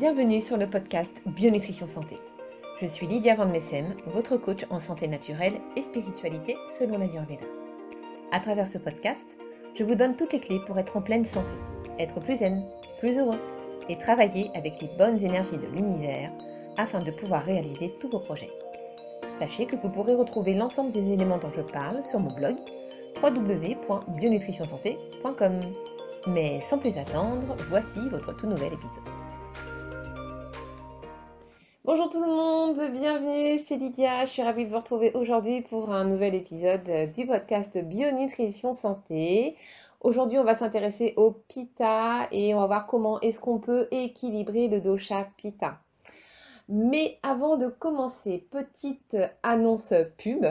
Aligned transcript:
Bienvenue 0.00 0.40
sur 0.40 0.56
le 0.56 0.66
podcast 0.66 1.12
Bionutrition 1.26 1.86
Santé. 1.86 2.16
Je 2.80 2.86
suis 2.86 3.06
Lydia 3.06 3.34
Van 3.34 3.44
Messem, 3.44 3.94
votre 4.14 4.38
coach 4.38 4.64
en 4.70 4.80
santé 4.80 5.06
naturelle 5.06 5.60
et 5.76 5.82
spiritualité 5.82 6.56
selon 6.70 6.92
la 6.92 7.04
l'Ayurveda. 7.04 7.44
À 8.32 8.40
travers 8.40 8.66
ce 8.66 8.78
podcast, 8.78 9.26
je 9.74 9.84
vous 9.84 9.94
donne 9.94 10.16
toutes 10.16 10.32
les 10.32 10.40
clés 10.40 10.62
pour 10.66 10.78
être 10.78 10.96
en 10.96 11.02
pleine 11.02 11.26
santé, 11.26 11.52
être 11.98 12.18
plus 12.18 12.36
zen, 12.36 12.64
plus 13.00 13.18
heureux 13.18 13.38
et 13.90 13.98
travailler 13.98 14.50
avec 14.54 14.80
les 14.80 14.88
bonnes 14.96 15.22
énergies 15.22 15.58
de 15.58 15.66
l'univers 15.66 16.32
afin 16.78 17.00
de 17.00 17.10
pouvoir 17.10 17.44
réaliser 17.44 17.92
tous 18.00 18.08
vos 18.08 18.20
projets. 18.20 18.52
Sachez 19.38 19.66
que 19.66 19.76
vous 19.76 19.90
pourrez 19.90 20.14
retrouver 20.14 20.54
l'ensemble 20.54 20.92
des 20.92 21.12
éléments 21.12 21.36
dont 21.36 21.52
je 21.54 21.60
parle 21.60 22.02
sur 22.06 22.20
mon 22.20 22.34
blog 22.34 22.56
www.bionutritionsanté.com. 23.22 25.60
Mais 26.26 26.58
sans 26.62 26.78
plus 26.78 26.96
attendre, 26.96 27.54
voici 27.68 28.00
votre 28.08 28.34
tout 28.34 28.46
nouvel 28.46 28.72
épisode. 28.72 29.19
Bonjour 31.92 32.08
tout 32.08 32.22
le 32.22 32.28
monde, 32.28 32.92
bienvenue, 32.92 33.58
c'est 33.66 33.74
Lydia, 33.74 34.24
je 34.24 34.30
suis 34.30 34.42
ravie 34.44 34.64
de 34.64 34.70
vous 34.70 34.76
retrouver 34.76 35.10
aujourd'hui 35.14 35.60
pour 35.62 35.90
un 35.90 36.04
nouvel 36.04 36.36
épisode 36.36 36.88
du 37.16 37.26
podcast 37.26 37.76
Bionutrition 37.76 38.74
Santé. 38.74 39.56
Aujourd'hui, 40.00 40.38
on 40.38 40.44
va 40.44 40.56
s'intéresser 40.56 41.14
au 41.16 41.32
Pitta 41.32 42.28
et 42.30 42.54
on 42.54 42.60
va 42.60 42.66
voir 42.66 42.86
comment 42.86 43.20
est-ce 43.22 43.40
qu'on 43.40 43.58
peut 43.58 43.88
équilibrer 43.90 44.68
le 44.68 44.80
dosha 44.80 45.26
Pitta. 45.36 45.80
Mais 46.68 47.18
avant 47.24 47.56
de 47.56 47.66
commencer, 47.66 48.46
petite 48.52 49.16
annonce 49.42 49.92
pub, 50.16 50.46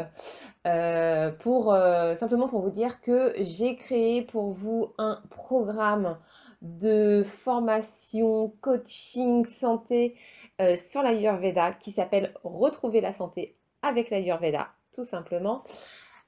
euh, 0.67 1.31
pour, 1.31 1.73
euh, 1.73 2.17
simplement 2.17 2.49
pour 2.49 2.59
vous 2.59 2.69
dire 2.69 2.99
que 2.99 3.33
j'ai 3.37 3.77
créé 3.77 4.23
pour 4.23 4.51
vous 4.51 4.91
un 4.97 5.21
programme 5.29 6.17
de 6.61 7.25
formation, 7.43 8.53
coaching, 8.61 9.45
santé 9.45 10.15
euh, 10.61 10.75
sur 10.75 11.01
l'Ayurveda 11.01 11.73
qui 11.73 11.91
s'appelle 11.91 12.33
Retrouver 12.43 13.01
la 13.01 13.13
santé 13.13 13.55
avec 13.81 14.09
l'Ayurveda, 14.09 14.69
tout 14.91 15.05
simplement. 15.05 15.63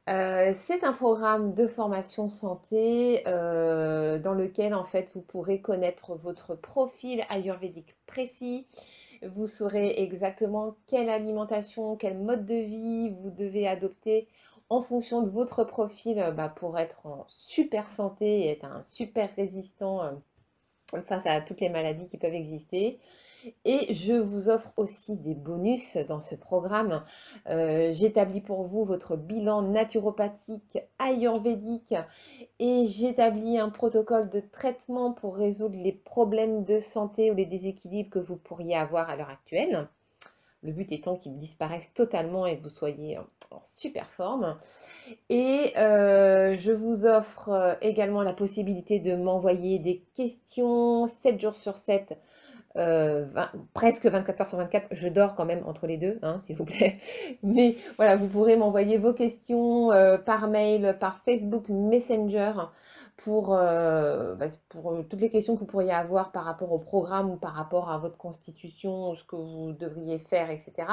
c'est 0.08 0.84
un 0.84 0.94
programme 0.94 1.54
de 1.54 1.68
formation 1.68 2.28
santé 2.28 3.22
dans 3.26 4.34
lequel 4.34 4.74
en 4.74 4.86
fait 4.86 5.12
vous 5.14 5.22
pourrez 5.22 5.59
connaître 5.62 6.16
votre 6.16 6.56
profil 6.56 7.22
ayurvédique 7.30 7.96
précis, 8.08 8.68
vous 9.22 9.48
saurez 9.48 9.94
exactement 9.98 10.76
quelle 10.88 11.09
alimentation, 11.09 11.96
quel 11.96 12.18
mode 12.18 12.46
de 12.46 12.56
vie 12.56 13.09
vous 13.22 13.30
devez 13.30 13.68
adopter 13.68 14.28
en 14.72 14.82
fonction 14.82 15.22
de 15.22 15.30
votre 15.30 15.66
profil 15.66 16.18
euh, 16.18 16.32
bah, 16.32 16.48
pour 16.48 16.80
être 16.80 17.06
en 17.06 17.26
super 17.28 17.90
santé 17.90 18.46
et 18.46 18.52
être 18.52 18.64
un 18.64 18.82
super 18.84 19.30
résistant 19.36 20.02
euh, 20.02 21.02
face 21.08 21.26
à 21.26 21.42
toutes 21.42 21.60
les 21.60 21.68
maladies 21.68 22.08
qui 22.08 22.18
peuvent 22.18 22.34
exister. 22.34 22.98
Et 23.66 23.94
je 23.94 24.14
vous 24.14 24.48
offre 24.48 24.72
aussi 24.78 25.18
des 25.18 25.36
bonus 25.36 25.98
dans 26.08 26.22
ce 26.22 26.36
programme. 26.36 27.04
Euh, 27.50 27.92
j'établis 27.92 28.40
pour 28.40 28.64
vous 28.64 28.86
votre 28.86 29.18
bilan 29.18 29.62
naturopathique 29.62 30.78
ayurvédique 31.00 31.96
et 32.60 32.88
j'établis 32.88 33.58
un 33.58 33.70
protocole 33.70 34.30
de 34.30 34.40
traitement 34.40 35.12
pour 35.12 35.36
résoudre 35.36 35.78
les 35.78 35.92
problèmes 35.92 36.64
de 36.64 36.80
santé 36.80 37.30
ou 37.30 37.36
les 37.36 37.46
déséquilibres 37.46 38.12
que 38.12 38.20
vous 38.20 38.38
pourriez 38.38 38.78
avoir 38.78 39.10
à 39.10 39.18
l'heure 39.18 39.30
actuelle. 39.30 39.90
Le 40.64 40.72
but 40.72 40.92
étant 40.92 41.16
qu'ils 41.16 41.38
disparaissent 41.38 41.94
totalement 41.94 42.45
et 42.45 42.58
que 42.58 42.64
vous 42.64 42.70
soyez 42.70 43.17
en 43.17 43.62
super 43.64 44.09
forme. 44.12 44.58
Et 45.30 45.73
euh, 45.78 46.56
je 46.58 46.72
vous 46.72 47.06
offre 47.06 47.50
euh, 47.50 47.76
également 47.81 48.22
la 48.22 48.34
possibilité 48.34 49.00
de 49.00 49.16
m'envoyer 49.16 49.80
des 49.80 50.03
questions 50.16 51.08
7 51.08 51.40
jours 51.40 51.56
sur 51.56 51.78
7 51.78 52.18
euh, 52.78 53.26
presque 53.74 54.06
24 54.06 54.42
heures 54.42 54.48
sur 54.48 54.58
24. 54.58 54.88
Je 54.92 55.08
dors 55.08 55.36
quand 55.36 55.46
même 55.46 55.64
entre 55.66 55.88
les 55.88 55.98
deux, 55.98 56.20
hein, 56.22 56.40
s'il 56.42 56.56
vous 56.56 56.66
plaît. 56.66 57.00
Mais 57.44 57.76
voilà, 57.98 58.16
vous 58.16 58.28
pourrez 58.28 58.56
m'envoyer 58.56 58.98
vos 58.98 59.14
questions 59.14 59.92
euh, 59.92 60.18
par 60.18 60.48
mail, 60.48 60.98
par 61.00 61.20
Facebook 61.26 61.68
Messenger 61.70 62.54
pour, 63.18 63.54
euh, 63.54 64.36
bah, 64.36 64.48
pour 64.70 64.96
toutes 65.10 65.22
les 65.22 65.30
questions 65.30 65.56
que 65.56 65.60
vous 65.60 65.66
pourriez 65.66 65.92
avoir 65.92 66.31
par 66.31 66.46
rapport 66.46 66.72
au 66.72 66.80
programme 66.80 67.30
ou 67.30 67.36
par 67.36 67.54
rapport 67.54 67.92
à 67.92 67.98
votre 67.98 68.18
constitution, 68.18 69.16
ce 69.16 69.24
que 69.26 69.36
vous 69.36 69.74
devriez 69.74 70.18
faire, 70.18 70.50
etc. 70.50 70.88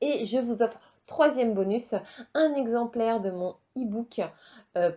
Et 0.00 0.24
je 0.26 0.38
vous 0.38 0.62
offre 0.62 0.78
troisième 1.06 1.54
bonus, 1.54 1.94
un 2.34 2.54
exemplaire 2.54 3.20
de 3.20 3.30
mon 3.30 3.56
e-book 3.76 4.20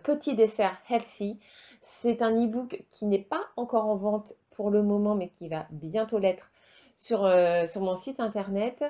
Petit 0.04 0.36
dessert 0.36 0.76
healthy. 0.88 1.40
C'est 1.82 2.22
un 2.22 2.30
e-book 2.32 2.84
qui 2.88 3.04
n'est 3.06 3.18
pas 3.18 3.42
encore 3.56 3.86
en 3.86 3.96
vente 3.96 4.32
pour 4.56 4.70
le 4.70 4.82
moment, 4.82 5.14
mais 5.14 5.28
qui 5.28 5.48
va 5.48 5.66
bientôt 5.70 6.18
l'être 6.18 6.50
sur, 6.96 7.24
euh, 7.24 7.66
sur, 7.66 7.82
mon 7.82 7.96
site 7.96 8.20
internet. 8.20 8.82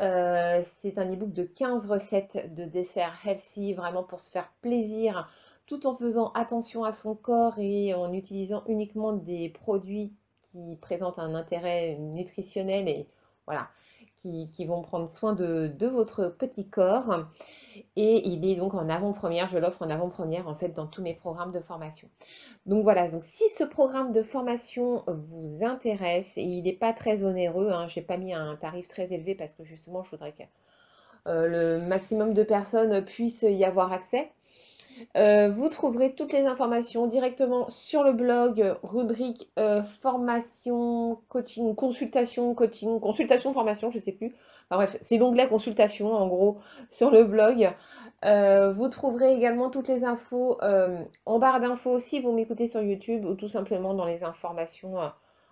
Euh, 0.00 0.62
c'est 0.78 0.98
un 0.98 1.10
e-book 1.12 1.32
de 1.32 1.44
15 1.44 1.86
recettes 1.86 2.54
de 2.54 2.64
desserts 2.64 3.16
healthy, 3.24 3.74
vraiment 3.74 4.02
pour 4.02 4.20
se 4.20 4.30
faire 4.30 4.52
plaisir, 4.60 5.28
tout 5.66 5.86
en 5.86 5.94
faisant 5.94 6.32
attention 6.32 6.84
à 6.84 6.92
son 6.92 7.14
corps 7.14 7.58
et 7.58 7.94
en 7.94 8.12
utilisant 8.12 8.64
uniquement 8.66 9.12
des 9.12 9.48
produits 9.48 10.12
qui 10.42 10.76
présentent 10.80 11.18
un 11.18 11.34
intérêt 11.34 11.96
nutritionnel 11.98 12.88
et 12.88 13.06
voilà, 13.46 13.68
qui, 14.50 14.64
vont 14.64 14.82
prendre 14.82 15.12
soin 15.12 15.34
de, 15.34 15.86
votre 15.86 16.26
petit 16.26 16.66
corps. 16.66 17.26
Et 17.96 18.28
il 18.28 18.44
est 18.48 18.56
donc 18.56 18.74
en 18.74 18.88
avant-première, 18.88 19.48
je 19.50 19.58
l'offre 19.58 19.82
en 19.82 19.90
avant-première 19.90 20.48
en 20.48 20.54
fait 20.54 20.68
dans 20.68 20.86
tous 20.86 21.02
mes 21.02 21.14
programmes 21.14 21.52
de 21.52 21.60
formation. 21.60 22.08
Donc 22.66 22.82
voilà, 22.82 23.08
donc 23.08 23.22
si 23.22 23.48
ce 23.50 23.64
programme 23.64 24.12
de 24.12 24.22
formation 24.22 25.04
vous 25.06 25.64
intéresse, 25.64 26.38
et 26.38 26.42
il 26.42 26.62
n'est 26.62 26.72
pas 26.72 26.92
très 26.92 27.24
onéreux, 27.24 27.70
hein, 27.70 27.86
je 27.88 28.00
n'ai 28.00 28.06
pas 28.06 28.16
mis 28.16 28.32
un 28.32 28.56
tarif 28.56 28.88
très 28.88 29.12
élevé 29.12 29.34
parce 29.34 29.54
que 29.54 29.64
justement 29.64 30.02
je 30.02 30.10
voudrais 30.10 30.32
que 30.32 30.42
euh, 31.26 31.78
le 31.78 31.86
maximum 31.86 32.34
de 32.34 32.42
personnes 32.42 33.04
puissent 33.04 33.46
y 33.48 33.64
avoir 33.64 33.92
accès. 33.92 34.30
Euh, 35.16 35.50
vous 35.50 35.68
trouverez 35.68 36.14
toutes 36.14 36.32
les 36.32 36.46
informations 36.46 37.06
directement 37.06 37.68
sur 37.70 38.02
le 38.02 38.12
blog, 38.12 38.76
rubrique 38.82 39.50
euh, 39.58 39.82
formation, 39.82 41.20
coaching, 41.28 41.74
consultation, 41.74 42.54
coaching, 42.54 43.00
consultation, 43.00 43.52
formation, 43.52 43.90
je 43.90 43.98
ne 43.98 44.02
sais 44.02 44.12
plus. 44.12 44.34
Enfin 44.70 44.84
bref, 44.84 44.96
c'est 45.02 45.18
l'onglet 45.18 45.48
consultation 45.48 46.12
en 46.12 46.26
gros 46.26 46.58
sur 46.90 47.10
le 47.10 47.24
blog. 47.24 47.70
Euh, 48.24 48.72
vous 48.72 48.88
trouverez 48.88 49.34
également 49.34 49.68
toutes 49.70 49.88
les 49.88 50.04
infos 50.04 50.58
en 51.26 51.38
barre 51.38 51.60
d'infos 51.60 51.98
si 51.98 52.20
vous 52.20 52.32
m'écoutez 52.32 52.66
sur 52.66 52.82
YouTube 52.82 53.24
ou 53.24 53.34
tout 53.34 53.48
simplement 53.48 53.94
dans 53.94 54.06
les 54.06 54.24
informations 54.24 54.94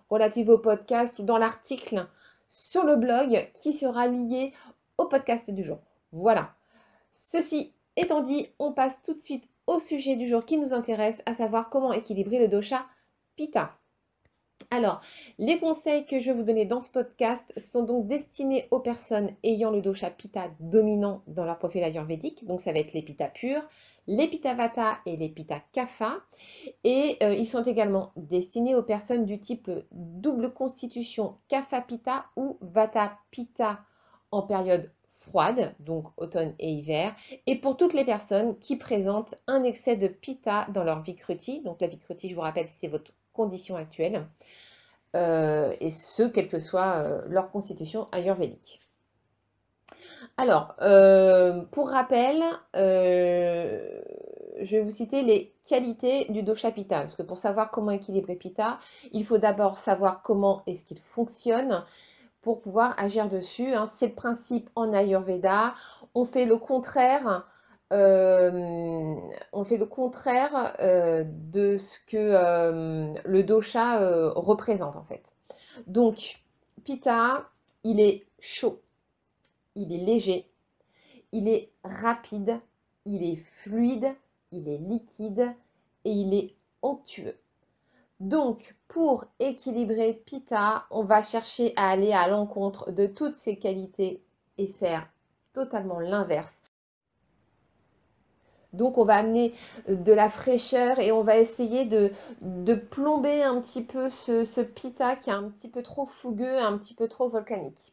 relatives 0.09 0.49
au 0.49 0.59
podcast 0.59 1.19
ou 1.19 1.25
dans 1.25 1.39
l'article 1.39 2.07
sur 2.49 2.85
le 2.85 2.97
blog 2.97 3.51
qui 3.55 3.73
sera 3.73 4.09
lié 4.09 4.53
au 4.99 5.07
podcast 5.07 5.51
du 5.51 5.65
jour. 5.65 5.79
Voilà. 6.13 6.51
Ceci 7.13 7.75
Étant 7.97 8.23
dit, 8.23 8.49
on 8.59 8.73
passe 8.73 8.97
tout 9.03 9.13
de 9.13 9.19
suite 9.19 9.49
au 9.67 9.79
sujet 9.79 10.17
du 10.17 10.29
jour 10.29 10.45
qui 10.45 10.57
nous 10.57 10.73
intéresse, 10.73 11.23
à 11.27 11.35
savoir 11.35 11.69
comment 11.69 11.93
équilibrer 11.93 12.39
le 12.39 12.49
dosha 12.49 12.87
Pitta. 13.37 13.79
Alors, 14.71 15.03
les 15.39 15.59
conseils 15.59 16.07
que 16.07 16.19
je 16.19 16.31
vais 16.31 16.37
vous 16.37 16.45
donner 16.45 16.65
dans 16.65 16.81
ce 16.81 16.91
podcast 16.91 17.53
sont 17.59 17.83
donc 17.83 18.07
destinés 18.07 18.67
aux 18.71 18.81
personnes 18.81 19.31
ayant 19.45 19.71
le 19.71 19.83
dosha 19.83 20.11
Pitta 20.11 20.51
dominant 20.61 21.23
dans 21.27 21.45
leur 21.45 21.59
profil 21.59 21.85
ayurvédique. 21.85 22.47
Donc, 22.47 22.63
ça 22.63 22.73
va 22.73 22.79
être 22.79 22.95
les 22.95 23.03
Pitta 23.03 23.29
purs, 23.29 23.63
les 24.07 24.29
Pitta 24.29 24.55
Vata 24.55 24.99
et 25.05 25.19
les 25.19 25.29
Pitta 25.29 25.61
Kapha. 25.73 26.23
Et 26.85 27.19
euh, 27.23 27.35
ils 27.35 27.47
sont 27.47 27.63
également 27.63 28.13
destinés 28.17 28.75
aux 28.75 28.83
personnes 28.83 29.27
du 29.27 29.39
type 29.39 29.71
double 29.91 30.55
constitution 30.55 31.37
Kapha 31.49 31.83
Pitta 31.83 32.25
ou 32.37 32.57
Vata 32.63 33.19
Pitta 33.31 33.81
en 34.31 34.43
période 34.43 34.91
froide, 35.29 35.75
donc 35.81 36.07
automne 36.17 36.55
et 36.59 36.71
hiver, 36.71 37.15
et 37.47 37.57
pour 37.57 37.77
toutes 37.77 37.95
les 37.95 38.05
personnes 38.05 38.59
qui 38.59 38.77
présentent 38.77 39.35
un 39.47 39.63
excès 39.63 39.97
de 39.97 40.09
pita 40.09 40.67
dans 40.73 40.85
leur 40.85 41.03
vicruti. 41.03 41.61
Donc 41.61 41.81
la 41.81 41.87
vicruti, 41.87 42.29
je 42.29 42.35
vous 42.35 42.41
rappelle, 42.41 42.67
c'est 42.67 42.89
votre 42.89 43.13
condition 43.33 43.77
actuelle, 43.77 44.27
euh, 45.15 45.75
et 45.81 45.91
ce, 45.91 46.23
quelle 46.23 46.49
que 46.49 46.59
soit 46.59 46.97
euh, 46.97 47.23
leur 47.29 47.51
constitution 47.51 48.09
ayurvédique. 48.13 48.81
Alors, 50.37 50.75
euh, 50.81 51.63
pour 51.71 51.91
rappel, 51.91 52.43
je 52.75 54.71
vais 54.71 54.81
vous 54.81 54.91
citer 54.91 55.23
les 55.23 55.53
qualités 55.67 56.27
du 56.31 56.43
dosha 56.43 56.71
Pitta, 56.71 57.01
parce 57.01 57.15
que 57.15 57.23
pour 57.23 57.37
savoir 57.37 57.71
comment 57.71 57.91
équilibrer 57.91 58.37
Pitta, 58.37 58.79
il 59.13 59.27
faut 59.27 59.39
d'abord 59.39 59.79
savoir 59.79 60.23
comment 60.23 60.63
est-ce 60.67 60.85
qu'il 60.85 60.99
fonctionne, 60.99 61.85
pour 62.43 62.61
pouvoir 62.61 62.95
agir 62.99 63.29
dessus. 63.29 63.73
Hein. 63.73 63.91
C'est 63.95 64.09
le 64.09 64.15
principe 64.15 64.69
en 64.75 64.93
Ayurveda. 64.93 65.75
On 66.15 66.25
fait 66.25 66.45
le 66.45 66.59
contraire. 66.59 67.47
Euh, 67.93 69.17
on 69.53 69.65
fait 69.65 69.77
le 69.77 69.85
contraire 69.85 70.75
euh, 70.81 71.25
de 71.27 71.77
ce 71.77 71.99
que 72.07 72.17
euh, 72.17 73.13
le 73.25 73.43
dosha 73.43 74.31
représente 74.35 74.97
en 74.97 75.05
fait. 75.05 75.23
Donc, 75.87 76.41
Pitta, 76.85 77.51
il 77.85 78.01
est 78.01 78.25
chaud, 78.41 78.81
il 79.75 79.93
est 79.93 80.05
léger, 80.05 80.47
il 81.33 81.49
est 81.49 81.71
rapide, 81.85 82.61
il 83.05 83.23
est 83.23 83.43
fluide, 83.63 84.15
il 84.53 84.69
est 84.69 84.79
liquide 84.79 85.55
et 86.05 86.13
il 86.13 86.35
est 86.35 86.55
onctueux. 86.81 87.37
Donc, 88.23 88.77
pour 88.87 89.25
équilibrer 89.41 90.15
Pita, 90.15 90.87
on 90.93 91.03
va 91.03 91.25
chercher 91.25 91.73
à 91.75 91.91
aller 91.91 92.13
à 92.13 92.29
l'encontre 92.29 92.93
de 92.93 93.09
toutes 93.09 93.35
ses 93.35 93.57
qualités 93.59 94.23
et 94.59 94.69
faire 94.69 95.09
totalement 95.53 95.99
l'inverse. 95.99 96.57
Donc 98.73 98.97
on 98.97 99.05
va 99.05 99.17
amener 99.17 99.53
de 99.89 100.13
la 100.13 100.29
fraîcheur 100.29 101.01
et 101.01 101.11
on 101.11 101.25
va 101.25 101.37
essayer 101.37 101.85
de, 101.85 102.13
plomber 102.77 103.43
un 103.43 103.61
petit 103.61 103.83
peu 103.83 104.09
ce, 104.09 104.61
pita 104.61 105.17
qui 105.17 105.31
est 105.31 105.33
un 105.33 105.51
petit 105.51 105.69
peu 105.69 105.83
trop 105.83 106.07
fougueux, 106.07 106.59
un 106.59 106.79
petit 106.79 106.95
peu 106.95 107.09
trop 107.09 107.29
volcanique. 107.29 107.93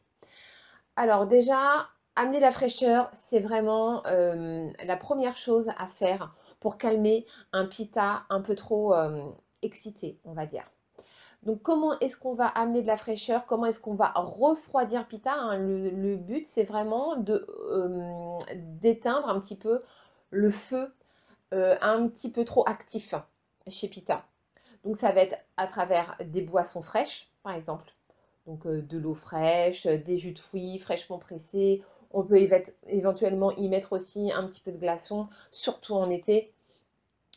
Alors 0.95 1.25
déjà, 1.25 1.87
amener 2.15 2.39
la 2.39 2.51
fraîcheur, 2.51 3.09
c'est 3.15 3.39
vraiment 3.39 4.05
euh, 4.05 4.69
la 4.85 4.95
première 4.95 5.37
chose 5.37 5.69
à 5.75 5.87
faire 5.87 6.35
pour 6.59 6.77
calmer 6.77 7.25
un 7.51 7.65
pita 7.65 8.25
un 8.29 8.41
peu 8.41 8.53
trop 8.53 8.93
euh, 8.93 9.23
excité, 9.61 10.19
on 10.25 10.33
va 10.33 10.45
dire. 10.45 10.63
Donc 11.43 11.61
comment 11.61 11.97
est-ce 11.99 12.17
qu'on 12.17 12.33
va 12.33 12.47
amener 12.47 12.81
de 12.81 12.87
la 12.87 12.97
fraîcheur? 12.97 13.45
Comment 13.45 13.65
est-ce 13.65 13.79
qu'on 13.79 13.95
va 13.95 14.11
refroidir 14.15 15.07
Pita 15.07 15.33
hein? 15.33 15.57
le, 15.57 16.15
but, 16.17 16.45
c'est 16.47 16.65
vraiment 16.65 17.15
euh, 17.29 18.37
d'éteindre 18.55 19.29
un 19.29 19.39
petit 19.39 19.55
peu 19.55 19.81
le 20.31 20.51
feu 20.51 20.93
euh, 21.53 21.77
un 21.81 22.07
petit 22.07 22.29
peu 22.29 22.43
trop 22.43 22.63
actif 22.67 23.15
chez 23.67 23.87
Pita. 23.87 24.25
Donc 24.83 24.97
ça 24.97 25.11
va 25.11 25.21
être 25.21 25.37
à 25.57 25.67
travers 25.67 26.17
des 26.25 26.41
boissons 26.41 26.81
fraîches, 26.81 27.29
par 27.43 27.53
exemple. 27.53 27.91
Donc 28.45 28.65
euh, 28.65 28.81
de 28.81 28.97
l'eau 28.97 29.15
fraîche, 29.15 29.87
des 29.87 30.17
jus 30.17 30.33
de 30.33 30.39
fruits 30.39 30.79
fraîchement 30.79 31.19
pressés. 31.19 31.83
On 32.11 32.23
peut 32.23 32.39
éventuellement 32.87 33.51
y 33.51 33.69
mettre 33.69 33.93
aussi 33.93 34.31
un 34.33 34.47
petit 34.47 34.61
peu 34.61 34.71
de 34.71 34.77
glaçons, 34.77 35.27
surtout 35.51 35.93
en 35.93 36.09
été. 36.09 36.51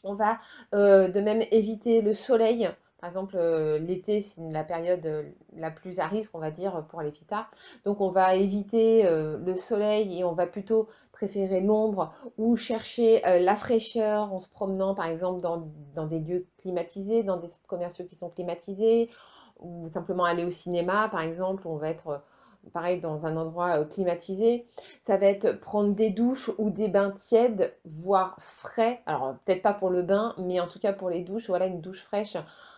On 0.04 0.14
va 0.14 0.38
de 0.72 1.20
même 1.20 1.42
éviter 1.50 2.02
le 2.02 2.14
soleil 2.14 2.70
par 3.02 3.08
exemple, 3.08 3.34
euh, 3.36 3.80
l'été, 3.80 4.20
c'est 4.20 4.40
la 4.52 4.62
période 4.62 5.04
euh, 5.06 5.24
la 5.56 5.72
plus 5.72 5.98
à 5.98 6.06
risque, 6.06 6.30
on 6.34 6.38
va 6.38 6.52
dire, 6.52 6.86
pour 6.88 7.02
les 7.02 7.10
pitas. 7.10 7.48
Donc, 7.84 8.00
on 8.00 8.12
va 8.12 8.36
éviter 8.36 9.04
euh, 9.06 9.38
le 9.44 9.56
soleil 9.56 10.20
et 10.20 10.22
on 10.22 10.34
va 10.34 10.46
plutôt 10.46 10.88
préférer 11.10 11.60
l'ombre 11.60 12.14
ou 12.38 12.56
chercher 12.56 13.20
la 13.24 13.56
fraîcheur 13.56 14.32
en 14.32 14.38
se 14.38 14.48
promenant, 14.48 14.94
par 14.94 15.06
exemple, 15.06 15.40
dans, 15.40 16.06
des 16.06 16.20
lieux 16.20 16.46
climatisés, 16.58 17.24
dans 17.24 17.38
des 17.38 17.48
commerciaux 17.66 18.04
qui 18.04 18.14
sont 18.14 18.30
climatisés, 18.30 19.10
ou 19.58 19.88
simplement 19.92 20.22
aller 20.22 20.44
au 20.44 20.50
cinéma, 20.52 21.08
par 21.08 21.22
exemple, 21.22 21.66
on 21.66 21.78
va 21.78 21.88
être 21.88 22.22
pareil 22.70 23.00
dans 23.00 23.26
un 23.26 23.36
endroit 23.36 23.80
euh, 23.80 23.84
climatisé. 23.84 24.66
Ça 25.06 25.16
va 25.16 25.26
être 25.26 25.60
prendre 25.60 25.94
des 25.94 26.10
douches 26.10 26.50
ou 26.58 26.70
des 26.70 26.88
bains 26.88 27.10
tièdes, 27.12 27.74
voire 27.84 28.36
frais. 28.40 29.02
Alors 29.06 29.34
peut-être 29.44 29.62
pas 29.62 29.74
pour 29.74 29.90
le 29.90 30.02
bain, 30.02 30.34
mais 30.38 30.60
en 30.60 30.68
tout 30.68 30.78
cas 30.78 30.92
pour 30.92 31.10
les 31.10 31.20
douches. 31.20 31.48
Voilà 31.48 31.66
une 31.66 31.80
douche 31.80 32.02
fraîche 32.02 32.36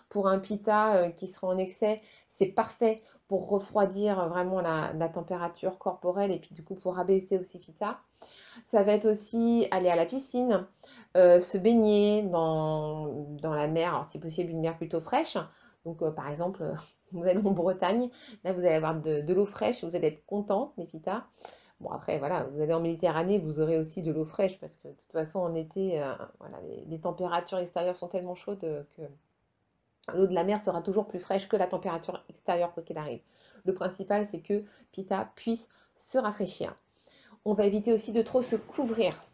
pour 0.09 0.29
un 0.29 0.39
pita 0.39 0.97
euh, 0.97 1.09
qui 1.11 1.29
sera 1.29 1.49
en 1.49 1.59
excès. 1.59 2.01
C'est 2.31 2.47
parfait 2.47 3.03
pour 3.29 3.49
refroidir 3.49 4.29
vraiment 4.29 4.61
la, 4.61 5.09
température 5.09 5.79
corporelle 5.79 6.31
et 6.31 6.39
puis 6.39 6.55
du 6.55 6.63
coup 6.63 6.75
pour 6.75 6.99
abaisser 6.99 7.39
aussi 7.39 7.59
pita. 7.59 7.99
Ça 8.71 8.83
va 8.83 8.93
être 8.93 9.07
aussi 9.07 9.67
aller 9.71 9.89
à 9.91 9.97
la 9.97 10.07
piscine, 10.07 10.67
euh, 11.17 11.41
se 11.41 11.59
baigner 11.59 12.23
dans, 12.23 13.09
dans 13.43 13.55
la 13.55 13.67
mer, 13.67 13.95
alors 13.95 14.11
si 14.11 14.19
possible 14.19 14.51
une 14.51 14.61
mer 14.61 14.77
plutôt 14.77 15.01
fraîche. 15.01 15.39
Donc 15.85 16.03
par 16.15 16.29
exemple 16.31 16.75
vous 17.15 17.25
allez 17.27 17.39
en 17.39 17.53
Bretagne, 17.53 18.11
là 18.45 18.53
vous 18.53 18.61
allez 18.61 18.75
avoir 18.75 19.01
de, 19.01 19.33
l'eau 19.33 19.47
fraîche, 19.47 19.85
vous 19.85 19.97
allez 19.97 20.09
être 20.09 20.27
content, 20.27 20.73
les 20.77 20.85
pitas. 20.85 21.25
Bon, 21.81 21.91
après, 21.91 22.19
voilà, 22.19 22.45
vous 22.45 22.61
allez 22.61 22.73
en 22.73 22.81
Méditerranée, 22.81 23.39
vous 23.39 23.61
aurez 23.61 23.79
aussi 23.79 24.03
de 24.03 24.13
l'eau 24.13 24.25
fraîche 24.25 24.59
parce 24.61 24.77
que 24.77 24.89
de 24.89 24.93
toute 24.93 25.13
façon, 25.13 25.41
en 25.41 25.55
été, 25.55 26.01
euh, 26.01 26.15
voilà, 26.39 26.59
les, 26.87 26.99
températures 27.01 27.59
extérieures 27.59 27.97
sont 27.97 28.09
tellement 28.09 28.37
chaudes 28.37 28.61
que 28.61 29.03
l'eau 30.13 30.27
de 30.27 30.35
la 30.35 30.45
mer 30.45 30.61
sera 30.61 30.83
toujours 30.83 31.07
plus 31.07 31.19
fraîche 31.19 31.49
que 31.49 31.57
la 31.57 31.67
température 31.67 32.25
extérieure, 32.29 32.73
quoi 32.75 32.83
qu'il 32.83 32.99
arrive. 32.99 33.21
Le 33.65 33.75
principal, 33.75 34.27
c'est 34.27 34.41
que 34.41 34.63
Pita 34.93 35.33
puisse 35.35 35.69
se 35.97 36.19
rafraîchir. 36.19 36.77
On 37.45 37.55
va 37.55 37.65
éviter 37.67 37.93
aussi 37.93 38.13
de 38.13 38.23
trop 38.23 38.43
se 38.43 38.57
couvrir 38.57 39.25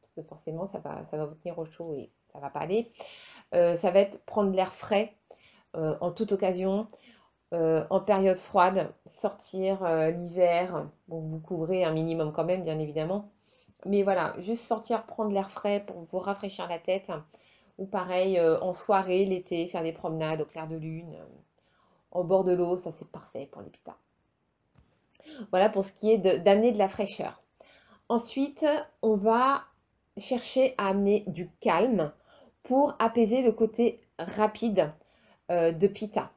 parce 0.00 0.14
que 0.14 0.22
forcément, 0.22 0.66
ça 0.66 0.78
va, 0.78 1.04
ça 1.04 1.16
va 1.16 1.26
vous 1.26 1.34
tenir 1.34 1.58
au 1.58 1.66
chaud 1.66 1.94
et 1.94 2.10
ça 2.32 2.38
va 2.38 2.50
pas 2.50 2.60
aller. 2.60 2.90
Euh, 3.54 3.76
ça 3.76 3.90
va 3.90 4.00
être 4.00 4.24
prendre 4.24 4.52
l'air 4.52 4.74
frais 4.74 5.16
euh, 5.76 5.96
en 6.00 6.10
toute 6.10 6.32
occasion. 6.32 6.86
Euh, 7.54 7.84
en 7.90 8.00
période 8.00 8.38
froide, 8.38 8.92
sortir 9.06 9.84
euh, 9.84 10.10
l'hiver, 10.10 10.88
vous 11.06 11.40
couvrez 11.40 11.84
un 11.84 11.92
minimum 11.92 12.32
quand 12.32 12.44
même, 12.44 12.64
bien 12.64 12.78
évidemment. 12.78 13.30
Mais 13.84 14.02
voilà, 14.02 14.34
juste 14.38 14.64
sortir, 14.64 15.06
prendre 15.06 15.30
l'air 15.30 15.50
frais 15.50 15.84
pour 15.86 16.02
vous 16.10 16.18
rafraîchir 16.18 16.68
la 16.68 16.78
tête. 16.78 17.08
Ou 17.78 17.86
pareil, 17.86 18.40
en 18.40 18.72
soirée, 18.72 19.26
l'été, 19.26 19.66
faire 19.66 19.82
des 19.82 19.92
promenades 19.92 20.40
au 20.40 20.46
clair 20.46 20.66
de 20.66 20.76
lune, 20.76 21.14
au 22.10 22.24
bord 22.24 22.42
de 22.42 22.52
l'eau, 22.52 22.78
ça 22.78 22.90
c'est 22.92 23.08
parfait 23.08 23.48
pour 23.52 23.62
les. 23.62 23.70
Voilà 25.50 25.68
pour 25.68 25.84
ce 25.84 25.92
qui 25.92 26.10
est 26.10 26.18
d'amener 26.18 26.72
de, 26.72 26.78
la 26.78 26.88
fraîcheur. 26.88 27.42
Ensuite, 28.08 28.64
on 29.02 29.16
va 29.16 29.64
chercher 30.16 30.74
à 30.78 30.88
amener 30.88 31.24
du 31.26 31.50
calme 31.60 32.12
pour 32.62 32.94
apaiser 32.98 33.42
le 33.42 33.52
côté 33.52 34.00
rapide 34.18 34.90
de 35.50 35.86
Pita. 35.86 36.30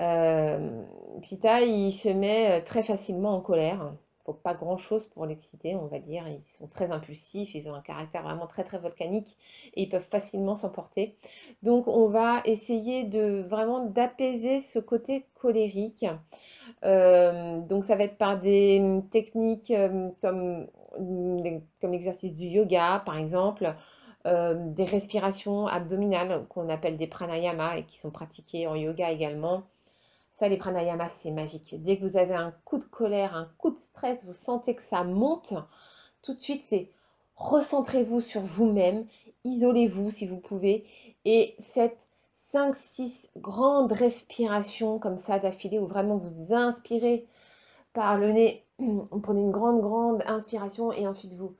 Euh, 0.00 0.82
Pita, 1.22 1.60
il 1.60 1.92
se 1.92 2.08
met 2.08 2.60
euh, 2.60 2.64
très 2.64 2.82
facilement 2.82 3.34
en 3.34 3.40
colère. 3.40 3.92
Il 3.92 4.24
faut 4.24 4.32
pas 4.32 4.54
grand-chose 4.54 5.06
pour 5.06 5.26
l'exciter, 5.26 5.74
on 5.74 5.86
va 5.86 5.98
dire. 5.98 6.26
Ils 6.28 6.42
sont 6.56 6.68
très 6.68 6.90
impulsifs, 6.90 7.54
ils 7.54 7.68
ont 7.68 7.74
un 7.74 7.80
caractère 7.80 8.22
vraiment 8.22 8.46
très 8.46 8.64
très 8.64 8.78
volcanique 8.78 9.36
et 9.74 9.82
ils 9.82 9.88
peuvent 9.88 10.06
facilement 10.10 10.54
s'emporter. 10.54 11.16
Donc 11.62 11.88
on 11.88 12.08
va 12.08 12.42
essayer 12.44 13.04
de 13.04 13.44
vraiment 13.48 13.86
d'apaiser 13.86 14.60
ce 14.60 14.78
côté 14.78 15.26
colérique. 15.34 16.04
donc 16.82 17.84
ça 17.84 17.96
va 17.96 18.04
être 18.04 18.18
par 18.18 18.38
des 18.38 19.02
techniques 19.10 19.72
comme 20.20 20.66
l'exercice 21.82 22.34
du 22.34 22.46
yoga, 22.46 23.02
par 23.04 23.16
exemple. 23.16 23.74
Euh, 24.26 24.54
des 24.54 24.84
respirations 24.84 25.66
abdominales 25.66 26.44
qu'on 26.50 26.68
appelle 26.68 26.98
des 26.98 27.06
pranayama 27.06 27.78
et 27.78 27.84
qui 27.84 27.98
sont 27.98 28.10
pratiquées 28.10 28.66
en 28.66 28.74
yoga 28.74 29.10
également. 29.10 29.62
Ça, 30.34 30.46
les 30.48 30.58
pranayamas, 30.58 31.08
c'est 31.16 31.30
magique. 31.30 31.82
Dès 31.82 31.96
que 31.96 32.04
vous 32.04 32.18
avez 32.18 32.34
un 32.34 32.52
coup 32.66 32.76
de 32.76 32.84
colère, 32.84 33.34
un 33.34 33.48
coup 33.56 33.70
de 33.70 33.78
stress, 33.78 34.24
vous 34.26 34.34
sentez 34.34 34.74
que 34.74 34.82
ça 34.82 35.04
monte, 35.04 35.54
tout 36.22 36.34
de 36.34 36.38
suite, 36.38 36.62
c'est 36.68 36.90
recentrez-vous 37.36 38.20
sur 38.20 38.42
vous-même, 38.42 39.06
isolez-vous 39.44 40.10
si 40.10 40.26
vous 40.26 40.36
pouvez 40.36 40.84
et 41.24 41.56
faites 41.72 41.96
5-6 42.52 43.28
grandes 43.38 43.92
respirations 43.92 44.98
comme 44.98 45.16
ça 45.16 45.38
d'affilée 45.38 45.78
où 45.78 45.86
vraiment 45.86 46.18
vous 46.18 46.52
inspirez 46.52 47.26
par 47.94 48.18
le 48.18 48.32
nez. 48.32 48.64
Vous 48.78 49.20
prenez 49.20 49.40
une 49.40 49.50
grande, 49.50 49.80
grande 49.80 50.22
inspiration 50.26 50.92
et 50.92 51.06
ensuite 51.06 51.34
vous 51.34 51.54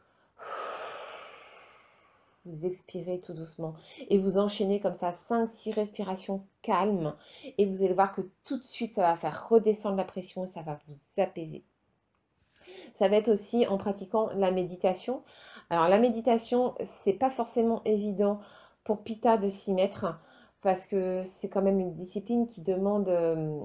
vous 2.44 2.64
expirez 2.64 3.20
tout 3.20 3.34
doucement 3.34 3.74
et 4.08 4.18
vous 4.18 4.38
enchaînez 4.38 4.80
comme 4.80 4.94
ça 4.94 5.10
5-6 5.10 5.74
respirations 5.74 6.46
calmes 6.62 7.14
et 7.58 7.66
vous 7.66 7.82
allez 7.82 7.92
voir 7.92 8.12
que 8.12 8.22
tout 8.44 8.58
de 8.58 8.64
suite 8.64 8.94
ça 8.94 9.02
va 9.02 9.16
faire 9.16 9.48
redescendre 9.48 9.96
la 9.96 10.04
pression 10.04 10.44
et 10.44 10.48
ça 10.48 10.62
va 10.62 10.78
vous 10.88 11.22
apaiser. 11.22 11.64
Ça 12.94 13.08
va 13.08 13.16
être 13.16 13.28
aussi 13.28 13.66
en 13.66 13.78
pratiquant 13.78 14.30
la 14.34 14.50
méditation. 14.50 15.22
Alors 15.70 15.88
la 15.88 15.98
méditation, 15.98 16.74
c'est 17.04 17.12
pas 17.12 17.30
forcément 17.30 17.82
évident 17.84 18.40
pour 18.84 19.02
Pita 19.02 19.36
de 19.36 19.48
s'y 19.48 19.72
mettre 19.72 20.18
parce 20.62 20.86
que 20.86 21.22
c'est 21.24 21.48
quand 21.48 21.62
même 21.62 21.80
une 21.80 21.94
discipline 21.94 22.46
qui 22.46 22.60
demande 22.60 23.08
euh, 23.08 23.60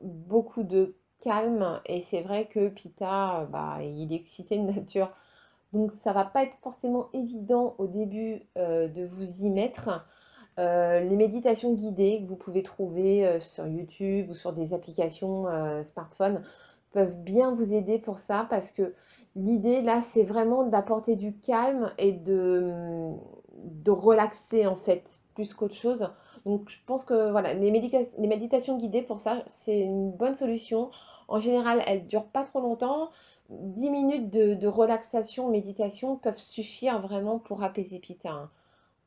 beaucoup 0.00 0.62
de 0.62 0.96
calme 1.20 1.80
et 1.86 2.02
c'est 2.02 2.22
vrai 2.22 2.46
que 2.46 2.68
Pita, 2.68 3.46
bah, 3.50 3.78
il 3.82 4.12
est 4.12 4.16
excité 4.16 4.58
de 4.58 4.64
nature 4.64 5.10
donc 5.74 5.92
ça 6.04 6.12
va 6.12 6.24
pas 6.24 6.44
être 6.44 6.56
forcément 6.62 7.08
évident 7.12 7.74
au 7.78 7.86
début 7.86 8.42
euh, 8.56 8.88
de 8.88 9.04
vous 9.04 9.44
y 9.44 9.50
mettre. 9.50 10.06
Euh, 10.60 11.00
les 11.00 11.16
méditations 11.16 11.74
guidées 11.74 12.22
que 12.22 12.28
vous 12.28 12.36
pouvez 12.36 12.62
trouver 12.62 13.26
euh, 13.26 13.40
sur 13.40 13.66
YouTube 13.66 14.30
ou 14.30 14.34
sur 14.34 14.52
des 14.52 14.72
applications 14.72 15.46
smartphone 15.82 16.42
peuvent 16.92 17.16
bien 17.16 17.52
vous 17.52 17.74
aider 17.74 17.98
pour 17.98 18.20
ça 18.20 18.46
parce 18.48 18.70
que 18.70 18.94
l'idée 19.34 19.82
là 19.82 20.00
c'est 20.02 20.22
vraiment 20.22 20.62
d'apporter 20.62 21.16
du 21.16 21.36
calme 21.36 21.90
et 21.98 22.12
de, 22.12 23.12
de 23.64 23.90
relaxer 23.90 24.66
en 24.66 24.76
fait 24.76 25.20
plus 25.34 25.54
qu'autre 25.54 25.74
chose. 25.74 26.08
Donc 26.44 26.68
je 26.68 26.78
pense 26.86 27.04
que 27.04 27.30
voilà, 27.30 27.54
les, 27.54 27.70
méditations 27.70 28.76
guidées 28.76 29.02
pour 29.02 29.20
ça 29.20 29.42
c'est 29.46 29.80
une 29.80 30.10
bonne 30.10 30.34
solution. 30.34 30.90
En 31.26 31.40
général, 31.40 31.82
elles 31.86 32.02
ne 32.02 32.08
durent 32.08 32.26
pas 32.26 32.44
trop 32.44 32.60
longtemps. 32.60 33.10
10 33.48 33.90
minutes 33.90 34.30
de, 34.30 34.66
relaxation, 34.66 35.48
méditation 35.48 36.16
peuvent 36.16 36.38
suffire 36.38 37.00
vraiment 37.00 37.38
pour 37.38 37.62
apaiser 37.62 37.98
Pita. 37.98 38.50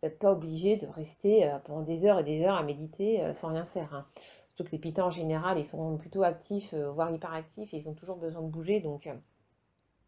Vous 0.01 0.07
n'êtes 0.07 0.19
pas 0.19 0.31
obligé 0.31 0.77
de 0.77 0.87
rester 0.87 1.47
euh, 1.47 1.57
pendant 1.63 1.81
des 1.81 2.05
heures 2.05 2.19
et 2.19 2.23
des 2.23 2.43
heures 2.43 2.55
à 2.55 2.63
méditer 2.63 3.23
euh, 3.23 3.33
sans 3.33 3.49
rien 3.49 3.65
faire. 3.65 3.93
Hein. 3.93 4.05
Surtout 4.49 4.65
que 4.65 4.71
les 4.71 4.79
Pitas 4.79 5.05
en 5.05 5.11
général, 5.11 5.57
ils 5.57 5.65
sont 5.65 5.97
plutôt 5.97 6.23
actifs, 6.23 6.73
euh, 6.73 6.91
voire 6.91 7.11
hyperactifs, 7.11 7.73
et 7.73 7.77
ils 7.77 7.89
ont 7.89 7.93
toujours 7.93 8.17
besoin 8.17 8.41
de 8.41 8.47
bouger, 8.47 8.79
donc 8.79 9.09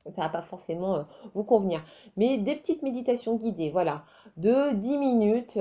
ça 0.04 0.10
ne 0.10 0.16
va 0.16 0.30
pas 0.30 0.44
forcément 0.44 1.06
vous 1.34 1.44
convenir. 1.44 1.84
Mais 2.18 2.38
des 2.38 2.56
petites 2.56 2.84
méditations 2.84 3.36
guidées, 3.36 3.70
voilà, 3.72 4.04
de 4.38 4.74
10 4.74 4.98
minutes, 4.98 5.60